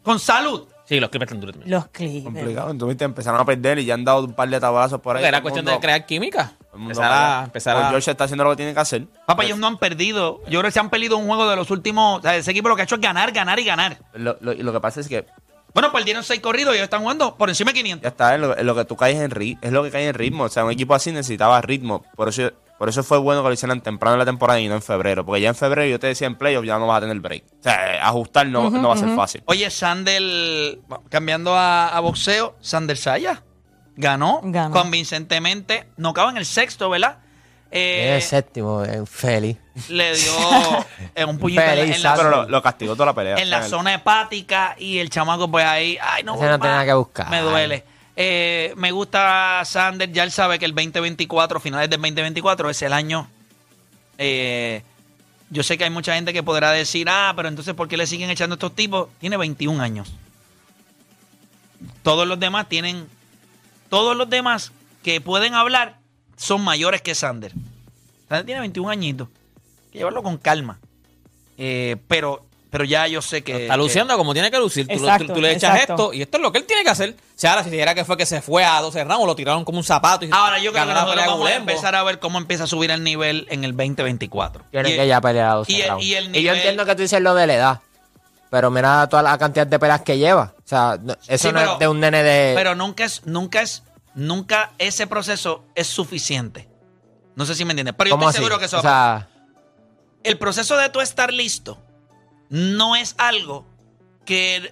Con 0.03 0.19
salud. 0.19 0.67
Sí, 0.91 0.99
los 0.99 1.10
Clippers 1.10 1.30
están 1.32 1.39
duros 1.39 1.56
también. 1.56 1.71
Los 1.71 1.88
Clippers. 1.88 2.23
complicado. 2.25 2.69
Entonces 2.71 2.95
viste, 2.95 3.06
empezaron 3.06 3.39
a 3.39 3.45
perder 3.45 3.80
y 3.80 3.86
ya 3.86 3.93
han 3.93 4.04
dado 4.04 4.25
un 4.25 4.34
par 4.34 4.49
de 4.49 4.60
tabazos 4.60 4.99
por 4.99 5.15
ahí. 5.15 5.23
Era 5.23 5.41
cuestión 5.41 5.63
mundo- 5.63 5.80
de 5.80 5.82
crear 5.86 6.06
química. 6.06 6.51
Empezar 6.75 7.12
a. 7.12 7.43
Empezar 7.45 7.75
Paul 7.75 7.86
a 7.86 7.89
George 7.91 8.12
está 8.12 8.25
haciendo 8.25 8.43
lo 8.43 8.49
que 8.49 8.58
tiene 8.58 8.73
que 8.73 8.80
hacer. 8.82 9.06
Papá, 9.25 9.45
ellos 9.45 9.58
no 9.58 9.67
han 9.67 9.77
perdido. 9.77 10.41
Yo 10.49 10.60
creo 10.60 10.63
que 10.63 10.71
se 10.71 10.82
han 10.82 10.89
perdido 10.89 11.15
un 11.17 11.27
juego 11.27 11.49
de 11.49 11.56
los 11.56 11.71
últimos. 11.71 12.19
O 12.19 12.21
sea, 12.21 12.36
ese 12.36 12.51
equipo 12.51 12.67
lo 12.67 12.75
que 12.75 12.82
ha 12.82 12.84
hecho 12.84 12.95
es 12.95 13.01
ganar, 13.01 13.32
ganar 13.32 13.58
y 13.58 13.63
ganar. 13.63 13.99
Lo, 14.15 14.36
lo- 14.41 14.51
y 14.51 14.63
lo 14.63 14.73
que 14.73 14.82
pasa 14.82 14.99
es 14.99 15.08
que 15.08 15.25
Bueno, 15.73 15.93
perdieron 15.93 16.21
seis 16.25 16.41
corridos 16.41 16.73
y 16.73 16.77
ellos 16.80 16.84
están 16.84 16.99
jugando 17.01 17.38
por 17.38 17.47
encima 17.47 17.71
de 17.71 17.75
500. 17.80 18.04
ya 18.04 18.10
está, 18.10 18.38
lo, 18.38 18.58
en 18.58 18.67
lo 18.67 18.75
que 18.75 18.84
tú 18.84 18.97
caes 18.97 19.17
en 19.21 19.32
ritmo. 19.32 19.60
Es 19.63 19.71
lo 19.71 19.84
que 19.84 19.91
cae 19.91 20.10
en 20.10 20.13
ritmo. 20.13 20.43
O 20.43 20.49
sea, 20.49 20.65
un 20.65 20.71
equipo 20.71 20.93
así 20.93 21.13
necesitaba 21.13 21.62
ritmo. 21.62 22.04
Por 22.17 22.27
eso, 22.27 22.51
por 22.82 22.89
eso 22.89 23.04
fue 23.04 23.20
bueno 23.20 23.44
que 23.44 23.50
lo 23.50 23.54
hicieran 23.54 23.80
temprano 23.82 24.15
en 24.15 24.20
la 24.20 24.26
temporada 24.26 24.60
y 24.60 24.67
no 24.67 24.74
en 24.74 24.82
febrero. 24.82 25.24
Porque 25.24 25.39
ya 25.39 25.50
en 25.50 25.56
febrero 25.56 25.88
yo 25.88 26.00
te 26.00 26.08
decía 26.08 26.26
en 26.26 26.34
playoff 26.36 26.65
ya 26.65 26.80
no 26.80 26.88
vas 26.88 26.98
a 26.98 27.02
tener 27.02 27.20
break. 27.20 27.44
O 27.60 27.62
sea, 27.62 28.08
ajustar 28.08 28.48
no, 28.48 28.72
no 28.72 28.88
va 28.88 28.96
a 28.96 28.98
ser 28.98 29.10
fácil. 29.15 29.44
Oye, 29.46 29.70
Sander, 29.70 30.80
cambiando 31.10 31.56
a, 31.56 31.89
a 31.89 32.00
boxeo, 32.00 32.56
Sander 32.60 32.98
Saya 32.98 33.44
ganó, 33.96 34.41
Ganó. 34.46 34.74
convincentemente. 34.74 35.89
No 35.98 36.10
acaba 36.10 36.32
en 36.32 36.38
el 36.38 36.46
sexto, 36.48 36.89
¿verdad? 36.89 37.20
Eh, 37.70 38.17
Es 38.17 38.24
el 38.24 38.30
séptimo, 38.30 38.84
eh, 38.84 39.04
feliz. 39.06 39.58
le 39.89 40.15
dio 40.15 40.32
un 41.28 41.38
puñito 41.38 41.62
en 41.62 41.67
la- 41.67 41.74
Feliz, 41.76 41.96
en 41.98 42.02
la, 42.04 42.15
Pero 42.15 42.30
lo, 42.32 42.50
lo 42.50 42.62
castigó 42.63 42.94
toda 42.96 43.06
la 43.06 43.13
pelea. 43.13 43.38
en 43.38 43.50
la 43.52 43.62
zona 43.62 43.94
hepática 43.94 44.76
y 44.80 44.98
el 44.98 45.12
chamaco 45.12 45.52
pues 45.52 45.65
ahí, 45.65 46.00
ay 46.02 46.24
no, 46.24 46.34
Ese 46.34 46.46
no 46.50 46.58
nada 46.58 46.84
que 46.84 46.94
buscar. 46.94 47.30
Me 47.30 47.41
duele. 47.41 47.86
Eh, 48.23 48.75
me 48.77 48.91
gusta 48.91 49.63
Sander, 49.65 50.12
ya 50.12 50.21
él 50.21 50.31
sabe 50.31 50.60
que 50.60 50.65
el 50.65 50.75
2024, 50.75 51.60
finales 51.60 51.89
del 51.89 51.99
2024 51.99 52.69
es 52.69 52.79
el 52.84 52.93
año. 52.93 53.27
eh, 54.19 54.84
yo 55.49 55.63
sé 55.63 55.75
que 55.75 55.86
hay 55.86 55.89
mucha 55.89 56.13
gente 56.13 56.31
que 56.31 56.43
podrá 56.43 56.69
decir, 56.71 57.07
ah, 57.10 57.34
pero 57.36 57.49
entonces 57.49 57.73
¿por 57.73 57.88
qué 57.88 57.97
le 57.97 58.05
siguen 58.05 58.29
echando 58.29 58.53
estos 58.53 58.75
tipos? 58.75 59.10
Tiene 59.19 59.38
21 59.38 59.81
años. 59.81 60.13
Todos 62.03 62.27
los 62.27 62.39
demás 62.39 62.69
tienen, 62.69 63.07
todos 63.89 64.15
los 64.15 64.29
demás 64.29 64.71
que 65.01 65.19
pueden 65.19 65.55
hablar 65.55 65.97
son 66.38 66.63
mayores 66.63 67.01
que 67.01 67.15
Sander. 67.15 67.53
Sander 68.29 68.45
tiene 68.45 68.62
21 68.62 68.91
añitos. 68.91 69.29
Hay 69.29 69.91
que 69.93 69.97
llevarlo 69.97 70.21
con 70.21 70.38
calma. 70.38 70.77
Eh, 71.57 71.97
pero, 72.07 72.45
pero 72.71 72.84
ya 72.86 73.05
yo 73.05 73.21
sé 73.21 73.43
que... 73.43 73.63
Está 73.63 73.77
luciendo 73.77 74.17
como 74.17 74.34
tiene 74.34 74.49
que 74.49 74.57
lucir. 74.57 74.88
Tú, 74.88 74.93
Exacto, 74.93 75.27
tú- 75.27 75.34
tú 75.36 75.41
le 75.41 75.51
echas 75.51 75.73
exacto. 75.75 75.93
esto 75.93 76.13
y 76.13 76.21
esto 76.23 76.38
es 76.38 76.41
lo 76.41 76.51
que 76.51 76.57
él 76.60 76.65
tiene 76.65 76.84
que 76.84 76.89
hacer. 76.89 77.12
O 77.19 77.23
sea, 77.36 77.51
ahora 77.51 77.63
si 77.63 77.69
dijera 77.69 77.93
que 77.93 78.03
fue 78.05 78.17
que 78.17 78.25
se 78.25 78.41
fue 78.41 78.63
a 78.65 78.79
12 78.81 79.03
rounds, 79.03 79.25
lo 79.27 79.36
tiraron 79.36 79.63
como 79.65 79.77
un 79.77 79.84
zapato. 79.84 80.25
Y 80.25 80.29
Ahora 80.31 80.57
yo 80.57 80.71
creo 80.71 80.86
que 80.86 80.88
la 80.88 80.93
nosotros 80.95 81.15
pelea 81.15 81.27
vamos 81.29 81.47
a 81.49 81.55
empezar 81.55 81.95
a 81.95 82.01
ver 82.03 82.19
cómo 82.19 82.38
empieza 82.39 82.63
a 82.63 82.67
subir 82.67 82.89
el 82.89 83.03
nivel 83.03 83.45
en 83.51 83.63
el 83.63 83.71
2024. 83.75 84.63
Tienen 84.71 84.93
Y- 84.93 84.95
que 84.95 85.05
ya 85.07 85.21
pelear 85.21 85.49
a 85.51 85.53
12 85.55 85.71
y 85.71 85.81
el- 86.15 86.36
y 86.36 86.41
yo 86.43 86.53
entiendo 86.53 86.86
que 86.86 86.95
tú 86.95 87.01
dices 87.03 87.21
lo 87.21 87.36
de 87.36 87.45
la 87.45 87.53
edad. 87.53 87.79
Pero 88.49 88.71
mira 88.71 89.07
toda 89.07 89.21
la 89.23 89.38
cantidad 89.38 89.65
de 89.67 89.79
peleas 89.79 90.01
que 90.01 90.17
lleva. 90.17 90.53
O 90.57 90.67
sea, 90.67 90.97
no- 91.01 91.13
eso 91.27 91.47
Sí, 91.49 91.53
no 91.53 91.60
pero- 91.60 91.73
es 91.73 91.79
de 91.79 91.88
un 91.88 91.99
nene 91.99 92.23
de. 92.23 92.53
Pero 92.55 92.75
nunca 92.75 93.03
es, 93.05 93.21
nunca 93.25 93.62
es, 93.62 93.84
nunca 94.15 94.71
ese 94.77 95.07
proceso 95.07 95.63
es 95.75 95.88
suficiente. 95.88 96.67
No 97.36 97.45
sé 97.45 97.55
si 97.55 97.63
me 97.65 97.71
entiendes. 97.71 97.95
Pero 97.97 98.10
yo 98.10 98.15
¿Cómo 98.15 98.29
estoy 98.29 98.39
así? 98.39 98.43
seguro 98.45 98.60
que 98.60 98.65
eso 98.65 98.79
O 98.79 98.81
sea, 98.81 99.27
el 100.23 100.38
proceso 100.38 100.75
de 100.77 100.89
tú 100.89 100.99
estar 101.01 101.31
listo 101.34 101.77
no 102.52 102.96
es 102.96 103.16
algo 103.18 103.66
que 104.26 104.72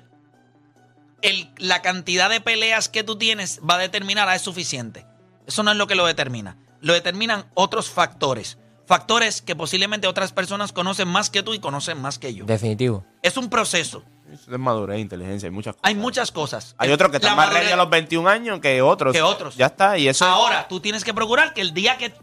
el- 1.22 1.50
la 1.58 1.82
cantidad 1.82 2.30
de 2.30 2.40
peleas 2.42 2.88
que 2.90 3.04
tú 3.04 3.18
tienes 3.18 3.60
va 3.68 3.76
a 3.76 3.80
determinar, 3.80 4.30
ah, 4.30 4.36
es 4.36 4.42
suficiente. 4.42 5.06
Eso 5.48 5.64
no 5.64 5.72
es 5.72 5.78
lo 5.78 5.88
que 5.88 5.96
lo 5.96 6.06
determina. 6.06 6.58
Lo 6.82 6.94
determinan 6.94 7.46
otros 7.56 7.90
factores. 7.90 8.58
Factores 8.86 9.42
que 9.42 9.56
posiblemente 9.56 10.08
otras 10.08 10.32
personas 10.32 10.72
conocen 10.72 11.08
más 11.08 11.30
que 11.30 11.44
tú 11.44 11.54
y 11.54 11.60
conocen 11.60 12.00
más 12.02 12.20
que 12.20 12.34
yo. 12.34 12.46
definitivo. 12.46 13.04
Es 13.22 13.38
un 13.38 13.50
proceso. 13.50 14.04
Eso 14.32 14.52
es 14.54 14.60
madurez, 14.60 15.00
inteligencia, 15.00 15.48
hay 15.48 15.52
muchas 15.52 15.74
cosas. 15.76 15.88
Hay 15.90 15.96
muchas 15.96 16.32
cosas. 16.32 16.76
Hay 16.78 16.92
otros 16.92 17.10
que 17.10 17.18
están 17.18 17.36
más 17.36 17.52
ready 17.52 17.72
a 17.72 17.76
los 17.76 17.90
21 17.90 18.28
años 18.30 18.60
que 18.60 18.82
otros. 18.82 19.12
Que 19.14 19.22
otros. 19.24 19.56
Ya 19.56 19.66
está, 19.68 19.98
y 19.98 20.08
eso. 20.08 20.24
Ahora, 20.26 20.68
tú 20.68 20.80
tienes 20.80 21.04
que 21.04 21.14
procurar 21.16 21.54
que 21.54 21.62
el 21.62 21.74
día 21.74 21.98
que 21.98 22.10
te 22.12 22.18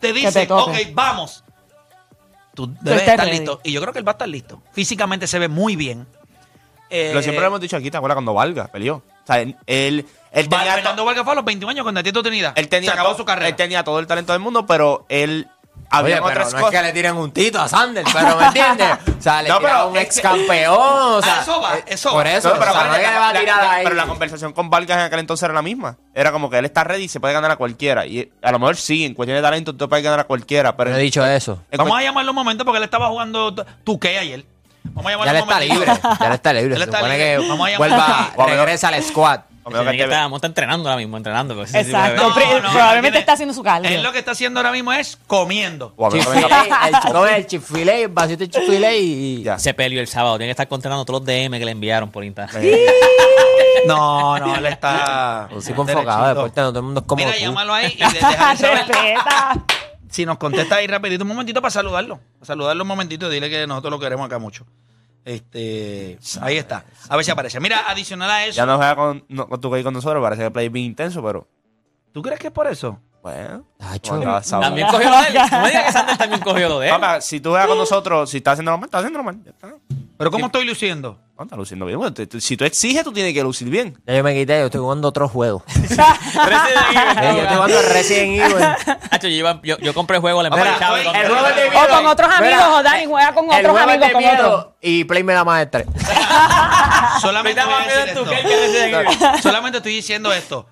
te 0.00 0.12
dicen, 0.12 0.46
toque. 0.46 0.82
ok, 0.88 0.94
vamos, 0.94 1.42
tú 2.56 2.74
debes 2.80 3.02
estar 3.02 3.18
ready. 3.20 3.38
listo. 3.38 3.60
Y 3.62 3.70
yo 3.70 3.80
creo 3.80 3.92
que 3.92 4.00
él 4.00 4.06
va 4.08 4.12
a 4.12 4.14
estar 4.14 4.28
listo. 4.28 4.60
Físicamente 4.72 5.28
se 5.28 5.38
ve 5.38 5.46
muy 5.46 5.76
bien. 5.76 6.08
Eh, 6.90 7.12
Lo 7.14 7.22
siempre 7.22 7.40
lo 7.42 7.48
hemos 7.48 7.60
dicho 7.60 7.76
aquí, 7.76 7.90
¿te 7.90 7.96
acuerdas 7.96 8.16
cuando 8.16 8.34
Valga 8.34 8.66
peleó? 8.68 8.96
O 8.96 9.26
sea, 9.26 9.40
él, 9.40 9.56
él, 9.66 10.06
tenía, 10.32 10.74
Fernando 10.74 11.04
Vargas 11.04 11.24
fue 11.24 11.32
a 11.32 11.36
los 11.36 11.44
21 11.44 11.70
años 11.70 11.82
cuando 11.82 12.02
Tito 12.02 12.22
Trinidad. 12.22 12.52
él 12.56 12.68
tenía 12.68 12.92
se 12.92 12.98
acabó 12.98 13.16
su 13.16 13.24
carrera. 13.24 13.48
Él 13.48 13.56
tenía 13.56 13.82
todo 13.82 13.98
el 13.98 14.06
talento 14.06 14.32
del 14.32 14.40
mundo, 14.40 14.66
pero 14.66 15.04
él. 15.08 15.48
Había 15.88 16.16
Oye, 16.16 16.22
pero 16.26 16.40
otras 16.40 16.52
no 16.52 16.58
cosas. 16.60 16.74
es 16.74 16.80
que 16.80 16.86
le 16.88 16.92
tiren 16.92 17.16
un 17.16 17.30
tito 17.30 17.60
a 17.60 17.68
Sander, 17.68 18.04
pero 18.12 18.36
¿me 18.36 18.46
entiendes? 18.46 18.88
O 19.18 19.22
sea, 19.22 19.40
le 19.42 19.48
No, 19.48 19.58
tiran 19.58 19.72
pero 19.72 19.82
a 19.82 19.86
un 19.86 19.96
es 19.96 20.02
ex 20.02 20.16
que- 20.16 20.22
campeón. 20.22 20.74
O 20.76 21.22
sea, 21.22 21.40
eso 21.42 21.60
va, 21.60 21.78
eh, 21.78 21.84
eso 21.86 22.10
Por 22.10 22.26
va. 22.26 22.30
eso, 22.32 22.48
No, 22.52 22.58
pero, 22.58 22.70
o 22.70 22.74
sea, 22.74 22.82
no 22.84 22.90
acuérdate 22.90 23.02
es 23.02 23.06
que 23.06 23.06
que 23.06 23.12
le 23.14 23.18
va 23.20 23.28
a 23.28 23.32
la- 23.32 23.40
tirar 23.40 23.56
la- 23.64 23.72
ahí. 23.72 23.84
pero 23.84 23.96
la 23.96 24.06
conversación 24.06 24.52
con 24.52 24.68
Vargas 24.68 24.98
en 24.98 25.04
aquel 25.04 25.18
entonces 25.20 25.44
era 25.44 25.54
la 25.54 25.62
misma. 25.62 25.96
Era 26.12 26.32
como 26.32 26.50
que 26.50 26.58
él 26.58 26.64
está 26.64 26.82
ready 26.84 27.04
y 27.04 27.08
se 27.08 27.20
puede 27.20 27.34
ganar 27.34 27.50
a 27.52 27.56
cualquiera. 27.56 28.04
Y 28.04 28.30
a 28.42 28.50
lo 28.52 28.58
mejor 28.58 28.76
sí, 28.76 29.04
en 29.04 29.14
cuestión 29.14 29.36
de 29.36 29.42
talento 29.42 29.74
tú 29.76 29.88
puedes 29.88 30.04
ganar 30.04 30.20
a 30.20 30.24
cualquiera. 30.24 30.76
Pero 30.76 30.90
No 30.90 30.96
he 30.96 31.00
dicho 31.00 31.24
eso. 31.24 31.62
en 31.70 31.78
Vamos 31.78 31.98
a 31.98 32.02
llamarlo 32.02 32.32
un 32.32 32.36
momento 32.36 32.64
porque 32.64 32.78
él 32.78 32.84
estaba 32.84 33.06
jugando 33.08 33.54
Tuque 33.84 34.18
ayer. 34.18 34.44
Vamos 34.90 35.06
a 35.06 35.10
llamarlo 35.12 35.32
Ya 35.32 35.32
le 35.38 35.42
un 35.42 35.48
está 35.48 35.60
libre. 35.60 36.00
Ya 36.20 36.28
le 36.28 36.34
está 36.34 36.52
libre. 36.52 36.72
Él 36.74 36.78
Se 36.78 36.84
está 36.84 36.96
supone 36.98 37.14
libre. 37.18 37.30
que 37.42 37.48
Vamos 37.48 37.66
a 37.66 37.70
llamar- 37.70 37.78
vuelva, 37.78 38.30
Vamos 38.36 38.52
a- 38.52 38.56
regresa 38.56 38.88
al 38.88 39.02
squad. 39.02 39.40
Que 39.66 40.04
está 40.36 40.46
entrenando 40.46 40.88
ahora 40.88 40.98
mismo, 40.98 41.16
entrenando. 41.16 41.54
pues, 41.54 41.74
Exacto. 41.74 42.28
no, 42.28 42.34
probablemente 42.34 43.02
tiene- 43.02 43.18
está 43.18 43.32
haciendo 43.32 43.52
su 43.54 43.62
cardio. 43.62 43.90
Él 43.90 44.02
lo 44.02 44.12
que 44.12 44.20
está 44.20 44.30
haciendo 44.30 44.60
ahora 44.60 44.72
mismo 44.72 44.92
es 44.92 45.18
comiendo. 45.26 45.92
No 45.98 46.06
el, 46.12 46.22
¿cómo 47.12 47.26
es? 47.26 47.46
el 47.52 48.08
vasito 48.08 48.38
de 48.44 48.50
Chick-fil-A 48.50 48.92
y... 48.94 49.42
Ya. 49.42 49.58
Se 49.58 49.74
peleó 49.74 50.00
el 50.00 50.06
sábado. 50.06 50.36
Tiene 50.38 50.48
que 50.48 50.52
estar 50.52 50.68
contestando 50.68 51.04
todos 51.04 51.20
los 51.20 51.26
DM 51.26 51.58
que 51.58 51.64
le 51.64 51.70
enviaron 51.72 52.10
por 52.10 52.24
Instagram. 52.24 52.62
No, 53.86 54.36
no, 54.38 54.56
él 54.56 54.66
está. 54.66 55.48
Un 55.52 55.62
tipo 55.62 55.82
enfocado, 55.82 55.94
derechito. 56.22 56.28
deporte, 56.28 56.60
no 56.60 56.68
todo 56.70 56.78
el 56.80 56.84
mundo 56.84 57.00
es 57.02 57.06
como 57.06 57.22
Mira, 57.24 57.32
tú. 57.36 57.40
llámalo 57.40 57.72
ahí 57.74 57.94
y 57.96 57.98
déjale 58.14 58.56
saber 58.58 58.84
si 60.10 60.26
nos 60.26 60.38
contesta 60.38 60.76
ahí 60.76 60.86
rapidito 60.88 61.22
un 61.22 61.28
momentito 61.28 61.60
para 61.62 61.70
saludarlo. 61.70 62.18
Para 62.38 62.46
saludarlo 62.46 62.82
un 62.82 62.88
momentito 62.88 63.30
y 63.30 63.34
dile 63.34 63.48
que 63.48 63.64
nosotros 63.66 63.92
lo 63.92 64.00
queremos 64.00 64.26
acá 64.26 64.38
mucho. 64.40 64.64
Este, 65.26 66.20
ahí 66.40 66.56
está. 66.56 66.84
A 67.08 67.16
ver 67.16 67.24
si 67.24 67.32
aparece. 67.32 67.58
Mira, 67.58 67.90
adicional 67.90 68.30
a 68.30 68.46
eso. 68.46 68.56
Ya 68.56 68.64
no 68.64 68.76
juega 68.76 68.94
con, 68.94 69.24
no, 69.28 69.48
con 69.48 69.60
tu 69.60 69.68
con 69.70 69.92
nosotros, 69.92 70.22
parece 70.22 70.44
que 70.44 70.50
play 70.52 70.68
bien 70.68 70.86
intenso, 70.86 71.20
pero. 71.20 71.48
¿Tú 72.12 72.22
crees 72.22 72.38
que 72.38 72.46
es 72.46 72.52
por 72.52 72.68
eso? 72.68 73.00
Bueno. 73.26 73.64
Tacho. 73.76 74.20
También 74.60 74.86
cogió 74.86 75.10
lo 75.10 75.20
de 75.20 75.26
él. 75.28 75.34
No 75.50 75.60
me 75.62 75.68
digas 75.68 75.84
que 75.86 75.92
Sander 75.92 76.16
también 76.16 76.40
cogió 76.42 76.68
lo 76.68 76.78
de 76.78 76.86
él. 76.88 76.94
Papá, 76.94 77.20
si 77.20 77.40
tú 77.40 77.50
juegas 77.50 77.66
con 77.66 77.76
nosotros, 77.76 78.30
si 78.30 78.36
estás 78.36 78.52
haciendo 78.52 78.70
normal, 78.70 78.86
estás 78.86 79.00
haciendo 79.00 79.18
normal. 79.18 79.40
Ya 79.44 79.50
está. 79.50 79.68
Pero 80.16 80.30
¿cómo 80.30 80.46
estoy 80.46 80.64
luciendo? 80.64 81.18
No, 81.36 81.42
estás 81.44 81.58
luciendo 81.58 81.84
bien. 81.86 81.98
Bueno, 81.98 82.14
te- 82.14 82.26
te- 82.26 82.40
si 82.40 82.56
tú 82.56 82.64
exiges, 82.64 83.02
tú 83.04 83.12
tienes 83.12 83.34
que 83.34 83.42
lucir 83.42 83.68
bien. 83.68 83.98
Ya 84.06 84.14
yo 84.14 84.22
me 84.24 84.32
quité, 84.32 84.60
yo 84.60 84.66
estoy 84.66 84.80
jugando 84.80 85.08
otro 85.08 85.28
juego. 85.28 85.62
Resident 85.76 86.06
Evil. 86.92 87.18
Eh, 87.18 87.32
yo 87.36 87.42
estoy 87.42 87.56
jugando 87.56 87.82
Resident 87.92 88.40
Evil. 88.40 88.64
Hacho, 89.10 89.28
yo, 89.28 89.34
iba- 89.36 89.60
yo, 89.64 89.76
yo 89.78 89.92
compré 89.92 90.16
el 90.16 90.20
juego, 90.22 90.42
le 90.42 90.48
Mira, 90.50 90.64
metí 90.64 90.78
chavo 90.78 90.96
y 90.96 91.02
soy- 91.02 91.06
compré- 91.12 91.22
el 91.26 91.28
juego 91.32 91.46
de 91.48 91.76
O 91.76 91.88
con 91.96 92.06
otros 92.06 92.30
amigos, 92.34 92.64
o 92.70 92.82
Dani 92.84 93.04
juega 93.06 93.34
con 93.34 93.44
el 93.46 93.50
otros 93.50 93.70
juego 93.72 93.78
es 93.78 93.82
amigos, 93.96 94.06
de 94.06 94.12
con 94.12 94.22
miedo. 94.22 94.76
Y 94.80 95.04
Play 95.04 95.24
me 95.24 95.32
da 95.34 95.44
más 95.44 95.58
de 95.58 95.66
tres. 95.66 95.86
Solamente, 97.20 97.60
voy 97.64 97.74
a 97.74 97.78
decir 97.86 98.08
esto. 98.08 99.42
Solamente 99.42 99.78
estoy 99.78 99.94
diciendo 99.96 100.32
esto. 100.32 100.66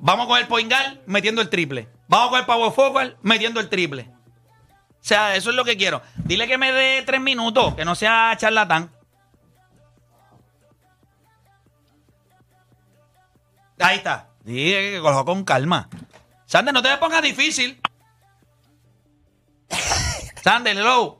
Vamos 0.00 0.28
con 0.28 0.38
el 0.38 0.46
Poingal 0.46 1.02
metiendo 1.06 1.42
el 1.42 1.50
triple. 1.50 1.88
Vamos 2.06 2.30
con 2.30 2.38
el 2.38 2.46
Power 2.46 2.72
Forward 2.72 3.16
metiendo 3.22 3.60
el 3.60 3.68
triple. 3.68 4.08
O 4.92 5.04
sea, 5.08 5.34
eso 5.34 5.50
es 5.50 5.56
lo 5.56 5.64
que 5.64 5.76
quiero. 5.76 6.02
Dile 6.16 6.46
que 6.46 6.58
me 6.58 6.72
dé 6.72 7.02
tres 7.02 7.20
minutos, 7.20 7.74
que 7.74 7.84
no 7.84 7.94
sea 7.94 8.34
charlatán. 8.36 8.90
Ahí 13.80 13.96
está. 13.96 14.28
Dile 14.44 14.92
que 14.92 15.00
cojo 15.00 15.24
con 15.24 15.44
calma. 15.44 15.88
Sander, 16.46 16.72
no 16.72 16.82
te 16.82 16.96
pongas 16.98 17.22
difícil. 17.22 17.80
Sander, 20.42 20.76
hello. 20.76 21.17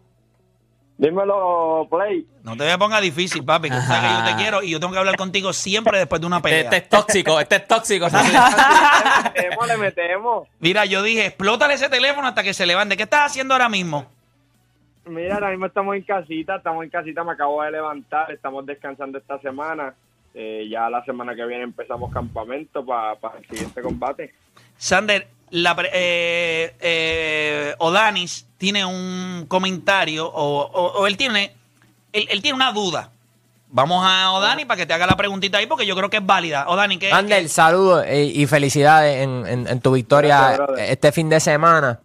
Dímelo, 0.99 1.87
Play. 1.89 2.27
No 2.43 2.57
te 2.57 2.65
me 2.65 2.77
pongas 2.77 3.01
difícil, 3.01 3.45
papi. 3.45 3.71
Que 3.71 3.77
tú 3.77 3.83
sabes 3.83 4.03
que 4.03 4.19
yo 4.19 4.37
te 4.37 4.43
quiero 4.43 4.63
y 4.65 4.71
yo 4.71 4.81
tengo 4.81 4.93
que 4.93 4.99
hablar 4.99 5.17
contigo 5.17 5.53
siempre 5.53 5.97
después 5.97 6.21
de 6.21 6.27
una 6.27 6.43
pelea. 6.43 6.63
Este 6.63 6.77
es 6.79 6.89
tóxico, 6.89 7.39
este 7.39 7.57
es 7.57 7.69
tóxico. 7.69 8.09
Le 9.35 9.43
metemos, 9.43 9.69
le 9.69 9.77
metemos. 9.77 10.49
Mira, 10.59 10.85
yo 10.87 11.03
dije, 11.03 11.27
explótale 11.27 11.75
ese 11.75 11.89
teléfono 11.89 12.27
hasta 12.27 12.43
que 12.43 12.53
se 12.53 12.67
levante. 12.67 12.97
¿Qué 12.97 13.05
estás 13.05 13.27
haciendo 13.27 13.55
ahora 13.55 13.69
mismo? 13.69 14.07
Mira, 15.07 15.35
ahora 15.35 15.51
mismo 15.51 15.67
estamos 15.67 15.95
en 15.95 16.03
casita, 16.03 16.57
estamos 16.57 16.83
en 16.83 16.91
casita, 16.91 17.23
me 17.23 17.33
acabo 17.33 17.63
de 17.63 17.71
levantar, 17.71 18.33
estamos 18.33 18.67
descansando 18.67 19.19
esta 19.19 19.39
semana. 19.41 19.95
Eh, 20.35 20.67
ya 20.69 20.91
la 20.91 21.05
semana 21.05 21.35
que 21.35 21.47
viene 21.47 21.63
empezamos 21.63 22.13
campamento 22.13 22.85
para 22.85 23.17
el 23.39 23.47
siguiente 23.49 23.81
combate. 23.83 24.35
Sander, 24.77 25.29
la, 25.51 25.75
pre- 25.77 25.91
eh, 25.93 26.75
eh, 26.81 27.75
Odanis 27.79 28.47
tiene 28.59 28.85
un 28.85 29.47
comentario 29.49 30.27
o, 30.27 30.61
o- 30.63 31.01
o 31.01 31.07
él 31.07 31.17
tiene 31.17 31.55
él, 32.13 32.27
él 32.31 32.43
tiene 32.43 32.57
una 32.57 32.73
duda. 32.73 33.11
Vamos 33.71 34.03
a 34.07 34.33
Odani 34.33 34.65
para 34.65 34.79
que 34.79 34.87
te 34.87 34.95
haga 34.95 35.07
la 35.07 35.17
preguntita 35.17 35.59
ahí 35.59 35.67
porque 35.67 35.85
yo 35.87 35.95
creo 35.95 36.09
que 36.09 36.17
es 36.17 36.25
válida. 36.27 36.67
Odani, 36.69 36.99
¿qué? 36.99 37.13
Ander, 37.13 37.47
saludos 37.51 38.05
eh, 38.07 38.25
y 38.25 38.47
felicidades 38.47 39.23
en, 39.23 39.47
en- 39.47 39.69
en 39.69 39.81
tu 39.81 39.93
victoria 39.93 40.53
Gracias, 40.57 40.89
este 40.89 41.13
fin 41.13 41.29
de 41.29 41.39
semana. 41.41 42.01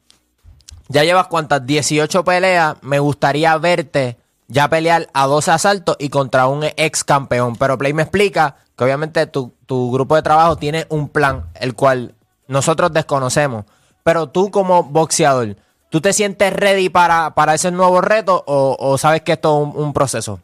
Ya 0.90 1.04
llevas 1.06 1.28
cuántas 1.28 1.66
18 1.66 2.24
peleas. 2.26 2.76
Me 2.82 3.00
gustaría 3.00 3.58
verte 3.58 4.18
ya 4.50 4.68
pelear 4.68 5.08
a 5.14 5.26
12 5.26 5.52
asaltos 5.52 5.96
y 6.00 6.10
contra 6.10 6.48
un 6.48 6.66
ex 6.76 7.04
campeón. 7.06 7.56
Pero 7.56 7.78
Play 7.78 7.94
me 7.94 8.04
explica 8.04 8.58
que 8.78 8.84
obviamente 8.84 9.26
tu, 9.28 9.54
tu 9.66 9.90
grupo 9.94 10.16
de 10.18 10.22
trabajo 10.22 10.58
tiene 10.58 10.86
un 10.90 11.08
plan, 11.08 11.46
el 11.56 11.74
cual 11.76 12.14
nosotros 12.48 12.94
desconocemos. 12.94 13.66
Pero 14.04 14.28
tú 14.28 14.52
como 14.52 14.84
boxeador, 14.84 15.56
¿tú 15.90 16.02
te 16.02 16.14
sientes 16.14 16.54
ready 16.54 16.90
para, 16.90 17.34
para 17.36 17.54
ese 17.54 17.72
nuevo 17.72 18.02
reto 18.02 18.44
o, 18.46 18.98
sabes 18.98 19.22
que 19.22 19.34
esto 19.34 19.62
es 19.62 19.76
un, 19.76 19.84
un 19.84 19.94
proceso? 19.94 20.40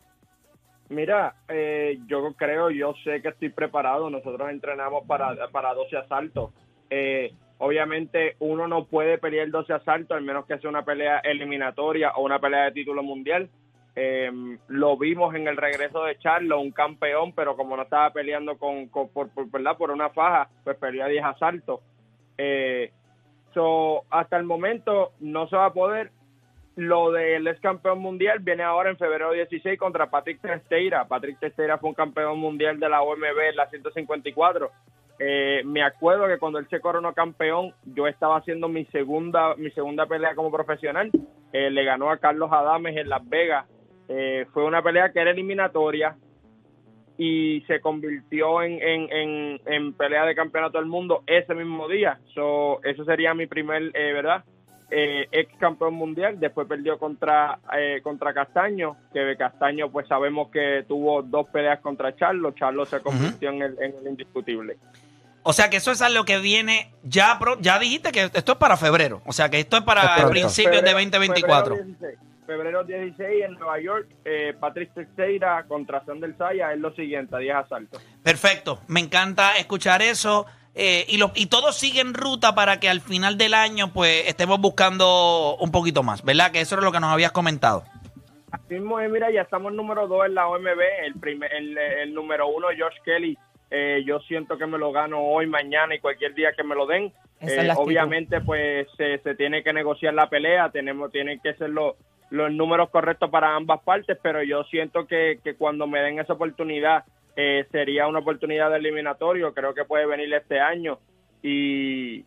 Mira, 0.89 1.35
eh, 1.47 1.99
yo 2.07 2.33
creo, 2.33 2.71
yo 2.71 2.95
sé 3.03 3.21
que 3.21 3.29
estoy 3.29 3.49
preparado. 3.49 4.09
Nosotros 4.09 4.49
entrenamos 4.49 5.05
para, 5.05 5.47
para 5.51 5.73
12 5.73 5.97
asaltos. 5.97 6.51
Eh, 6.89 7.31
obviamente 7.59 8.35
uno 8.39 8.67
no 8.67 8.85
puede 8.85 9.19
pelear 9.19 9.49
12 9.51 9.73
asaltos, 9.73 10.17
al 10.17 10.23
menos 10.23 10.45
que 10.45 10.57
sea 10.57 10.69
una 10.69 10.83
pelea 10.83 11.19
eliminatoria 11.19 12.11
o 12.15 12.23
una 12.23 12.39
pelea 12.39 12.65
de 12.65 12.71
título 12.71 13.03
mundial. 13.03 13.49
Eh, 14.01 14.31
lo 14.69 14.97
vimos 14.97 15.35
en 15.35 15.49
el 15.49 15.57
regreso 15.57 16.05
de 16.05 16.17
Charlo, 16.19 16.61
un 16.61 16.71
campeón, 16.71 17.33
pero 17.33 17.57
como 17.57 17.75
no 17.75 17.83
estaba 17.83 18.13
peleando 18.13 18.57
con, 18.57 18.87
por, 18.87 19.91
una 19.91 20.09
faja, 20.11 20.47
pues 20.63 20.77
peleó 20.77 21.03
a 21.03 21.09
10 21.09 21.25
asaltos. 21.25 21.81
Eh, 22.37 22.93
so, 23.53 24.03
hasta 24.09 24.37
el 24.37 24.45
momento 24.45 25.11
no 25.19 25.49
se 25.49 25.57
va 25.57 25.65
a 25.65 25.73
poder. 25.73 26.11
Lo 26.77 27.11
del 27.11 27.45
ex 27.45 27.59
campeón 27.59 27.99
mundial 27.99 28.39
viene 28.39 28.63
ahora 28.63 28.89
en 28.89 28.97
febrero 28.97 29.33
16 29.33 29.77
contra 29.77 30.09
Patrick 30.09 30.39
Teixeira. 30.39 31.05
Patrick 31.05 31.37
Teixeira 31.37 31.77
fue 31.77 31.89
un 31.89 31.95
campeón 31.95 32.39
mundial 32.39 32.79
de 32.79 32.87
la 32.87 33.01
OMB 33.01 33.49
en 33.49 33.55
la 33.57 33.67
154. 33.67 34.71
Eh, 35.19 35.61
me 35.65 35.83
acuerdo 35.83 36.25
que 36.29 36.37
cuando 36.37 36.59
él 36.59 36.69
se 36.69 36.79
coronó 36.79 37.13
campeón, 37.13 37.73
yo 37.83 38.07
estaba 38.07 38.37
haciendo 38.37 38.69
mi 38.69 38.85
segunda, 38.85 39.55
mi 39.57 39.71
segunda 39.71 40.05
pelea 40.05 40.35
como 40.35 40.53
profesional. 40.53 41.11
Eh, 41.51 41.69
le 41.69 41.83
ganó 41.83 42.09
a 42.11 42.17
Carlos 42.19 42.49
Adames 42.49 42.95
en 42.95 43.09
Las 43.09 43.27
Vegas. 43.27 43.65
Eh, 44.09 44.45
fue 44.53 44.65
una 44.65 44.81
pelea 44.81 45.11
que 45.11 45.19
era 45.19 45.31
eliminatoria 45.31 46.15
y 47.17 47.61
se 47.67 47.79
convirtió 47.81 48.61
en, 48.63 48.81
en, 48.81 49.11
en, 49.11 49.61
en 49.65 49.93
pelea 49.93 50.25
de 50.25 50.35
campeonato 50.35 50.77
del 50.77 50.87
mundo 50.87 51.21
ese 51.27 51.53
mismo 51.53 51.87
día. 51.87 52.19
So, 52.33 52.81
eso 52.83 53.03
sería 53.03 53.33
mi 53.33 53.45
primer, 53.45 53.91
eh, 53.93 54.13
¿verdad? 54.13 54.43
Eh, 54.89 55.27
ex 55.31 55.53
campeón 55.59 55.93
mundial. 55.95 56.39
Después 56.39 56.65
perdió 56.67 56.97
contra, 56.97 57.59
eh, 57.77 57.99
contra 58.01 58.33
Castaño, 58.33 58.95
que 59.13 59.35
Castaño 59.37 59.91
pues 59.91 60.07
sabemos 60.07 60.49
que 60.49 60.85
tuvo 60.87 61.21
dos 61.21 61.47
peleas 61.49 61.79
contra 61.81 62.15
Charlo. 62.15 62.51
Charlo 62.51 62.85
se 62.85 62.99
convirtió 63.01 63.49
en, 63.49 63.61
el, 63.63 63.77
en 63.81 63.93
el 64.01 64.07
indiscutible. 64.07 64.77
O 65.43 65.53
sea 65.53 65.69
que 65.69 65.77
eso 65.77 65.91
es 65.91 66.01
a 66.01 66.09
lo 66.09 66.25
que 66.25 66.39
viene 66.39 66.91
ya, 67.03 67.37
pro- 67.39 67.59
ya 67.59 67.79
dijiste 67.79 68.11
que 68.11 68.23
esto 68.33 68.51
es 68.53 68.57
para 68.57 68.77
febrero. 68.77 69.21
O 69.25 69.33
sea 69.33 69.49
que 69.49 69.59
esto 69.59 69.75
es 69.77 69.81
Es 69.81 69.85
para 69.85 70.15
pronto. 70.15 70.31
principios 70.31 70.81
de 70.83 70.89
Febrero- 70.89 71.11
2024. 71.11 71.75
Febrero 71.75 71.95
16, 71.99 72.19
febrero 72.49 72.83
16 72.83 73.45
en 73.45 73.53
Nueva 73.53 73.79
York, 73.79 74.07
eh, 74.25 74.53
Patrick 74.59 74.91
Teixeira 74.93 75.65
contra 75.67 76.03
Sander 76.05 76.35
Saya 76.37 76.73
es 76.73 76.79
lo 76.79 76.91
siguiente, 76.95 77.35
a 77.35 77.39
10 77.39 77.55
asaltos. 77.55 78.01
Perfecto. 78.23 78.79
Me 78.87 78.99
encanta 78.99 79.55
escuchar 79.57 80.01
eso. 80.01 80.45
Eh, 80.75 81.05
y, 81.09 81.17
lo- 81.17 81.31
y 81.35 81.47
todo 81.47 81.71
sigue 81.71 81.99
en 82.01 82.13
ruta 82.13 82.55
para 82.55 82.79
que 82.79 82.89
al 82.89 83.01
final 83.01 83.37
del 83.37 83.53
año 83.53 83.91
pues 83.93 84.27
estemos 84.27 84.59
buscando 84.61 85.57
un 85.59 85.71
poquito 85.71 86.03
más, 86.03 86.23
¿verdad? 86.23 86.51
Que 86.51 86.61
eso 86.61 86.75
es 86.77 86.83
lo 86.83 86.91
que 86.91 86.99
nos 86.99 87.11
habías 87.11 87.31
comentado. 87.31 87.83
Así 88.51 88.75
mismo 88.75 88.99
es, 88.99 89.09
mira, 89.11 89.29
ya 89.31 89.41
estamos 89.41 89.73
número 89.73 90.07
2 90.07 90.27
en 90.27 90.35
la 90.35 90.47
OMB, 90.47 90.79
el, 91.05 91.13
primer, 91.19 91.53
el, 91.53 91.77
el 91.77 92.13
número 92.13 92.47
1 92.47 92.67
Josh 92.79 92.97
Kelly. 93.05 93.37
eh, 93.71 94.01
yo 94.05 94.19
siento 94.21 94.57
que 94.57 94.65
me 94.65 94.77
lo 94.79 94.91
gano 94.91 95.19
hoy, 95.21 95.45
mañana 95.47 95.93
y 95.95 95.99
cualquier 95.99 96.33
día 96.33 96.53
que 96.55 96.63
me 96.63 96.73
lo 96.75 96.87
den. 96.87 97.13
Eh, 97.41 97.69
obviamente, 97.75 98.41
pues 98.41 98.87
se, 98.97 99.19
se 99.19 99.35
tiene 99.35 99.63
que 99.63 99.71
negociar 99.73 100.13
la 100.13 100.29
pelea, 100.29 100.69
tenemos, 100.71 101.11
tienen 101.11 101.39
que 101.41 101.53
ser 101.53 101.69
los, 101.69 101.95
los 102.29 102.51
números 102.51 102.89
correctos 102.89 103.29
para 103.29 103.55
ambas 103.55 103.81
partes, 103.81 104.17
pero 104.21 104.43
yo 104.43 104.63
siento 104.65 105.07
que, 105.07 105.39
que 105.43 105.55
cuando 105.55 105.87
me 105.87 106.01
den 106.01 106.19
esa 106.19 106.33
oportunidad 106.33 107.03
eh, 107.35 107.65
sería 107.71 108.07
una 108.07 108.19
oportunidad 108.19 108.69
de 108.69 108.77
eliminatorio, 108.77 109.53
creo 109.53 109.73
que 109.73 109.85
puede 109.85 110.05
venir 110.05 110.33
este 110.33 110.59
año 110.59 110.99
y, 111.41 112.25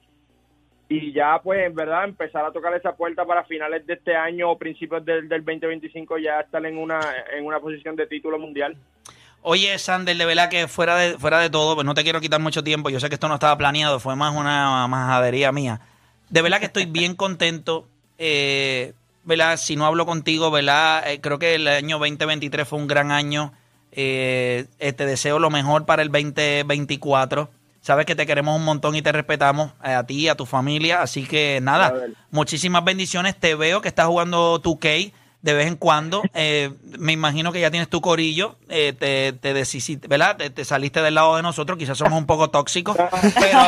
y 0.88 1.12
ya 1.12 1.40
pues 1.42 1.66
en 1.66 1.74
verdad 1.74 2.04
empezar 2.04 2.44
a 2.44 2.52
tocar 2.52 2.74
esa 2.74 2.96
puerta 2.96 3.24
para 3.24 3.44
finales 3.44 3.86
de 3.86 3.94
este 3.94 4.16
año 4.16 4.50
o 4.50 4.58
principios 4.58 5.04
del, 5.04 5.28
del 5.28 5.44
2025 5.44 6.18
ya 6.18 6.40
estar 6.40 6.64
en 6.64 6.78
una, 6.78 7.00
en 7.36 7.44
una 7.44 7.60
posición 7.60 7.94
de 7.96 8.06
título 8.06 8.38
mundial. 8.38 8.76
Oye, 9.44 9.76
Sander, 9.78 10.16
de 10.16 10.24
verdad 10.24 10.48
que 10.48 10.68
fuera 10.68 10.96
de, 10.96 11.18
fuera 11.18 11.40
de 11.40 11.50
todo, 11.50 11.74
pues 11.74 11.84
no 11.84 11.94
te 11.94 12.04
quiero 12.04 12.20
quitar 12.20 12.40
mucho 12.40 12.62
tiempo. 12.62 12.90
Yo 12.90 13.00
sé 13.00 13.08
que 13.08 13.14
esto 13.16 13.28
no 13.28 13.34
estaba 13.34 13.58
planeado, 13.58 13.98
fue 13.98 14.14
más 14.14 14.34
una 14.36 14.86
majadería 14.86 15.50
mía. 15.50 15.80
De 16.30 16.42
verdad 16.42 16.60
que 16.60 16.66
estoy 16.66 16.86
bien 16.86 17.16
contento. 17.16 17.88
Eh, 18.18 18.92
¿verdad? 19.24 19.56
Si 19.56 19.76
no 19.76 19.86
hablo 19.86 20.06
contigo, 20.06 20.50
¿verdad? 20.50 21.08
Eh, 21.10 21.20
creo 21.20 21.38
que 21.38 21.54
el 21.54 21.68
año 21.68 21.98
2023 21.98 22.66
fue 22.66 22.78
un 22.78 22.86
gran 22.86 23.10
año. 23.10 23.52
Eh, 23.92 24.66
eh, 24.78 24.92
te 24.92 25.06
deseo 25.06 25.38
lo 25.38 25.50
mejor 25.50 25.84
para 25.84 26.02
el 26.02 26.10
2024. 26.10 27.50
Sabes 27.82 28.06
que 28.06 28.14
te 28.14 28.26
queremos 28.26 28.56
un 28.56 28.64
montón 28.64 28.94
y 28.94 29.02
te 29.02 29.10
respetamos 29.10 29.72
eh, 29.84 29.92
a 29.92 30.06
ti 30.06 30.14
y 30.20 30.28
a 30.28 30.36
tu 30.36 30.46
familia. 30.46 31.02
Así 31.02 31.24
que 31.24 31.58
nada, 31.60 31.92
muchísimas 32.30 32.84
bendiciones. 32.84 33.36
Te 33.36 33.56
veo 33.56 33.80
que 33.80 33.88
estás 33.88 34.06
jugando 34.06 34.60
tu 34.60 34.78
K 34.78 34.88
de 35.42 35.52
vez 35.52 35.66
en 35.66 35.76
cuando. 35.76 36.22
Eh, 36.34 36.72
me 36.98 37.12
imagino 37.12 37.52
que 37.52 37.60
ya 37.60 37.70
tienes 37.70 37.88
tu 37.88 38.00
corillo. 38.00 38.56
Eh, 38.68 38.92
te, 38.92 39.32
te 39.32 39.52
¿verdad? 40.08 40.36
Te, 40.36 40.50
te 40.50 40.64
saliste 40.64 41.02
del 41.02 41.14
lado 41.14 41.36
de 41.36 41.42
nosotros. 41.42 41.78
Quizás 41.78 41.98
somos 41.98 42.18
un 42.18 42.26
poco 42.26 42.50
tóxicos. 42.50 42.96
Pero 43.40 43.58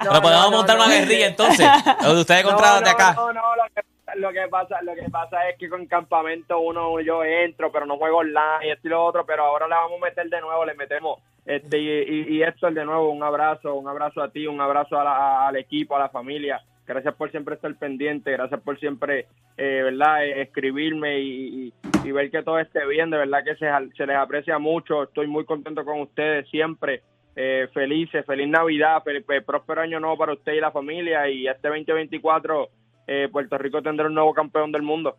Pero 0.00 0.22
podemos 0.22 0.50
montar 0.50 0.76
una 0.76 0.88
guerrilla 0.88 1.26
entonces. 1.26 1.66
Ustedes 2.14 2.44
contra 2.44 2.80
de 2.80 2.90
acá. 2.90 3.14
No, 3.14 3.32
no, 3.32 3.40
lo 3.56 3.64
que, 3.74 3.95
lo 4.18 4.32
que 4.32 4.46
pasa, 4.48 4.80
lo 4.82 4.94
que 4.94 5.08
pasa 5.10 5.48
es 5.48 5.58
que 5.58 5.68
con 5.68 5.86
campamento 5.86 6.58
uno 6.60 7.00
yo 7.00 7.24
entro, 7.24 7.70
pero 7.72 7.86
no 7.86 7.96
juego 7.96 8.18
online 8.18 8.66
y 8.66 8.70
esto 8.70 8.88
y 8.88 8.90
lo 8.90 9.04
otro, 9.04 9.24
pero 9.26 9.44
ahora 9.44 9.66
le 9.68 9.74
vamos 9.74 10.00
a 10.00 10.04
meter 10.06 10.28
de 10.28 10.40
nuevo, 10.40 10.64
le 10.64 10.74
metemos 10.74 11.20
este 11.44 11.78
y, 11.78 11.88
y, 11.88 12.42
y 12.42 12.72
de 12.74 12.84
nuevo 12.84 13.10
un 13.10 13.22
abrazo, 13.22 13.74
un 13.74 13.88
abrazo 13.88 14.20
a 14.22 14.30
ti, 14.30 14.46
un 14.46 14.60
abrazo 14.60 14.98
a 14.98 15.04
la- 15.04 15.46
al 15.48 15.56
equipo, 15.56 15.94
a 15.96 16.00
la 16.00 16.08
familia. 16.08 16.60
Gracias 16.86 17.14
por 17.14 17.30
siempre 17.32 17.56
estar 17.56 17.74
pendiente, 17.76 18.30
gracias 18.32 18.60
por 18.60 18.78
siempre, 18.78 19.26
eh, 19.56 19.80
¿verdad? 19.84 20.24
Eh, 20.24 20.42
escribirme 20.42 21.18
y, 21.20 21.72
ver 22.12 22.30
que 22.30 22.42
todo 22.44 22.58
esté 22.60 22.86
bien, 22.86 23.10
de 23.10 23.16
verdad 23.18 23.42
que 23.44 23.56
se, 23.56 23.68
se 23.96 24.06
les 24.06 24.16
aprecia 24.16 24.58
mucho, 24.58 25.02
estoy 25.04 25.26
muy 25.26 25.44
contento 25.44 25.84
con 25.84 26.00
ustedes 26.00 26.48
siempre, 26.48 27.02
eh, 27.34 27.66
felices, 27.74 28.24
feliz 28.24 28.48
Navidad, 28.48 29.02
fel- 29.04 29.24
eh, 29.28 29.42
próspero 29.42 29.82
año 29.82 29.98
nuevo 30.00 30.16
para 30.16 30.32
usted 30.32 30.52
y 30.52 30.60
la 30.60 30.70
familia 30.70 31.28
y 31.28 31.48
este 31.48 31.68
2024 31.68 32.68
eh, 33.06 33.28
Puerto 33.30 33.56
Rico 33.58 33.82
tendrá 33.82 34.06
un 34.06 34.14
nuevo 34.14 34.32
campeón 34.34 34.72
del 34.72 34.82
mundo. 34.82 35.16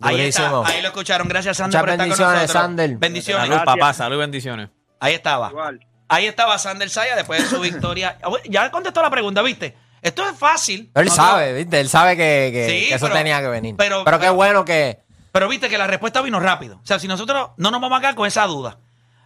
ahí 0.00 0.20
está, 0.22 0.62
ahí 0.66 0.82
lo 0.82 0.88
escucharon. 0.88 1.28
Gracias, 1.28 1.56
Sander, 1.56 1.80
Muchas 1.80 1.82
por 1.82 1.90
estar 1.90 1.98
con 1.98 2.08
bendiciones, 2.08 2.42
nosotros. 2.42 2.62
Sander. 2.62 2.96
Bendiciones. 2.98 3.48
Salud, 3.48 3.64
papá, 3.64 3.92
salud 3.94 4.16
y 4.16 4.18
bendiciones. 4.18 4.68
Ahí 5.00 5.14
estaba. 5.14 5.48
Igual. 5.50 5.80
Ahí 6.08 6.26
estaba 6.26 6.58
Sander 6.58 6.90
Saya 6.90 7.16
después 7.16 7.42
de 7.42 7.48
su 7.48 7.60
victoria. 7.60 8.18
Ya 8.48 8.70
contestó 8.70 9.00
la 9.02 9.10
pregunta, 9.10 9.42
¿viste? 9.42 9.76
Esto 10.02 10.26
es 10.28 10.36
fácil. 10.38 10.90
Él 10.94 11.10
sabe, 11.10 11.52
¿viste? 11.54 11.78
Él 11.80 11.88
sabe 11.88 12.16
que, 12.16 12.50
que- 12.52 12.66
Sí, 12.68 12.88
que 12.88 12.94
eso 12.94 13.06
pero- 13.06 13.16
tenía 13.18 13.40
que 13.40 13.48
venir. 13.48 13.74
pero- 13.76 14.02
Pero, 14.04 14.18
qué 14.18 14.22
pero- 14.24 14.34
bueno 14.34 14.64
que... 14.64 15.00
Pero 15.32 15.48
viste 15.48 15.68
que 15.68 15.78
la 15.78 15.86
respuesta 15.86 16.20
vino 16.22 16.40
rápido. 16.40 16.76
O 16.82 16.86
sea, 16.86 16.98
si 16.98 17.06
nosotros 17.06 17.50
no 17.56 17.70
nos 17.70 17.80
vamos 17.80 17.98
a 17.98 18.00
quedar 18.00 18.14
con 18.16 18.26
esa 18.26 18.46
duda. 18.46 18.78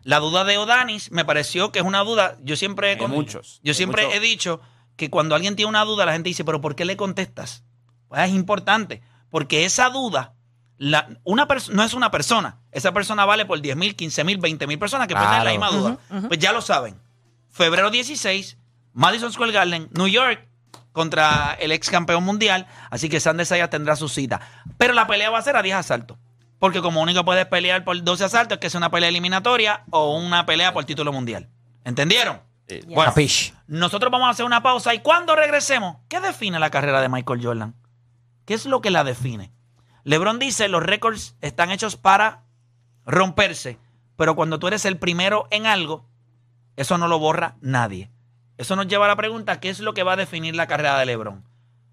La 0.03 0.19
duda 0.19 0.45
de 0.45 0.59
Odanis 0.59 1.11
me 1.13 1.25
pareció 1.25 1.73
que 1.73 1.79
es 1.79 1.85
una 1.85 2.01
duda. 2.01 2.37
Yo 2.43 2.57
siempre, 2.57 2.93
he 2.93 2.99
con- 2.99 3.11
muchos, 3.11 3.61
Yo 3.63 3.73
siempre 3.73 4.15
he 4.15 4.21
dicho 4.21 4.61
que 4.97 5.09
cuando 5.11 5.35
alguien 5.35 5.57
tiene 5.57 5.71
una 5.71 5.85
duda, 5.85 6.05
la 6.05 6.13
gente 6.13 6.29
dice, 6.29 6.45
pero 6.45 6.61
¿por 6.61 6.77
qué 6.77 6.85
le 6.85 6.97
contestas? 6.97 7.65
Pues 8.15 8.29
es 8.29 8.35
importante. 8.35 9.03
Porque 9.31 9.65
esa 9.65 9.91
duda, 9.91 10.35
la, 10.79 11.09
una 11.25 11.49
no 11.73 11.83
es 11.83 11.95
una 11.95 12.11
persona. 12.11 12.59
Esa 12.71 12.93
persona 12.93 13.25
vale 13.25 13.45
por 13.45 13.61
10 13.61 13.77
mil, 13.77 13.97
15 13.97 14.25
mil, 14.25 14.39
20 14.39 14.67
mil 14.67 14.79
personas 14.79 15.09
que 15.09 15.15
pueden 15.15 15.31
tener 15.31 15.45
la 15.45 15.51
misma 15.51 15.71
duda. 15.71 15.99
Pues 16.29 16.39
ya 16.39 16.53
lo 16.53 16.63
saben. 16.63 16.97
Febrero 17.51 17.91
16, 17.91 18.57
Madison 18.93 19.33
Square 19.33 19.53
Garden, 19.53 19.89
New 19.93 20.09
York, 20.09 20.47
contra 20.93 21.57
el 21.59 21.73
ex 21.73 21.91
campeón 21.91 22.25
mundial. 22.25 22.67
Así 22.91 23.09
que 23.09 23.19
Sander 23.19 23.47
Sayas 23.47 23.71
tendrá 23.71 23.97
su 23.97 24.09
cita. 24.09 24.41
Pero 24.79 24.95
la 24.95 25.07
pelea 25.07 25.31
va 25.31 25.39
a 25.39 25.43
ser 25.43 25.57
a 25.57 25.63
10 25.63 25.77
asaltos. 25.77 26.19
Porque 26.61 26.81
como 26.81 27.03
único 27.03 27.25
puedes 27.25 27.47
pelear 27.47 27.85
por 27.85 28.01
12 28.01 28.25
asaltos, 28.25 28.57
es 28.57 28.61
que 28.61 28.71
sea 28.71 28.79
una 28.79 28.91
pelea 28.91 29.09
eliminatoria 29.09 29.83
o 29.91 30.17
una 30.17 30.47
pelea 30.47 30.73
por 30.73 30.85
título 30.85 31.13
mundial. 31.13 31.49
¿Entendieron? 31.85 32.41
Bueno, 32.87 33.13
nosotros 33.67 34.11
vamos 34.11 34.29
a 34.29 34.31
hacer 34.31 34.47
una 34.47 34.63
pausa 34.63 34.95
y 34.95 35.01
cuando 35.01 35.37
regresemos, 35.37 35.97
¿qué 36.09 36.21
define 36.21 36.59
la 36.59 36.71
carrera 36.71 37.01
de 37.01 37.09
Michael 37.09 37.45
Jordan? 37.45 37.75
¿Qué 38.45 38.55
es 38.55 38.67
lo 38.67 38.81
que 38.81 38.91
la 38.91 39.05
define? 39.05 39.53
LeBron 40.05 40.39
dice, 40.39 40.69
los 40.69 40.83
récords 40.83 41.37
están 41.41 41.71
hechos 41.71 41.97
para 41.97 42.43
romperse, 43.07 43.79
pero 44.17 44.35
cuando 44.35 44.59
tú 44.59 44.69
eres 44.69 44.85
el 44.85 44.99
primero 44.99 45.47
en 45.51 45.67
algo, 45.67 46.07
eso 46.77 46.99
no 46.99 47.09
lo 47.09 47.19
borra 47.19 47.57
nadie. 47.61 48.11
Eso 48.57 48.77
nos 48.77 48.87
lleva 48.87 49.07
a 49.07 49.09
la 49.09 49.17
pregunta, 49.17 49.61
¿qué 49.61 49.71
es 49.71 49.81
lo 49.81 49.95
que 49.95 50.03
va 50.03 50.13
a 50.13 50.17
definir 50.17 50.55
la 50.55 50.67
carrera 50.67 50.99
de 50.99 51.07
LeBron? 51.07 51.45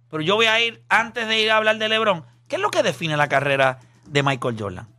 Pero 0.10 0.24
yo 0.24 0.36
voy 0.36 0.46
a 0.46 0.60
ir, 0.60 0.84
antes 0.90 1.28
de 1.28 1.40
ir 1.40 1.52
a 1.52 1.58
hablar 1.58 1.78
de 1.78 1.90
LeBron, 1.90 2.26
¿qué 2.48 2.58
es 2.58 2.62
lo 2.62 2.70
que 2.70 2.84
define 2.84 3.16
la 3.18 3.30
carrera 3.30 3.80
de 4.06 4.24
Michael 4.24 4.58
Jordan? 4.60 4.90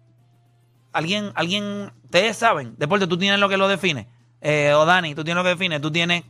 ¿Alguien, 0.93 1.33
alguien, 1.35 1.93
ustedes 2.05 2.37
saben? 2.37 2.75
Deporte, 2.79 3.07
tú 3.07 3.19
tienes 3.19 3.39
lo 3.39 3.49
que 3.49 3.57
lo 3.57 3.69
define. 3.69 4.09
Eh, 4.41 4.73
o 4.75 4.85
Dani, 4.85 5.15
tú 5.15 5.23
tienes 5.23 5.43
lo 5.43 5.45
que 5.45 5.57
define. 5.57 5.81
Tú 5.81 5.91
tienes, 5.91 6.25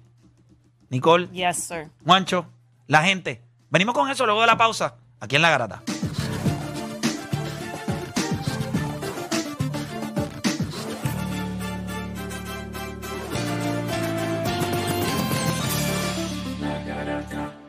Nicole, 0.91 1.29
Yes, 1.29 1.57
sir. 1.57 1.91
Juancho, 2.05 2.47
la 2.87 3.03
gente. 3.03 3.43
Venimos 3.71 3.95
con 3.95 4.11
eso 4.11 4.27
luego 4.27 4.43
de 4.43 4.47
la 4.47 4.57
pausa, 4.57 4.97
aquí 5.23 5.37
en 5.37 5.43
La 5.43 5.51
Garata. 5.51 5.83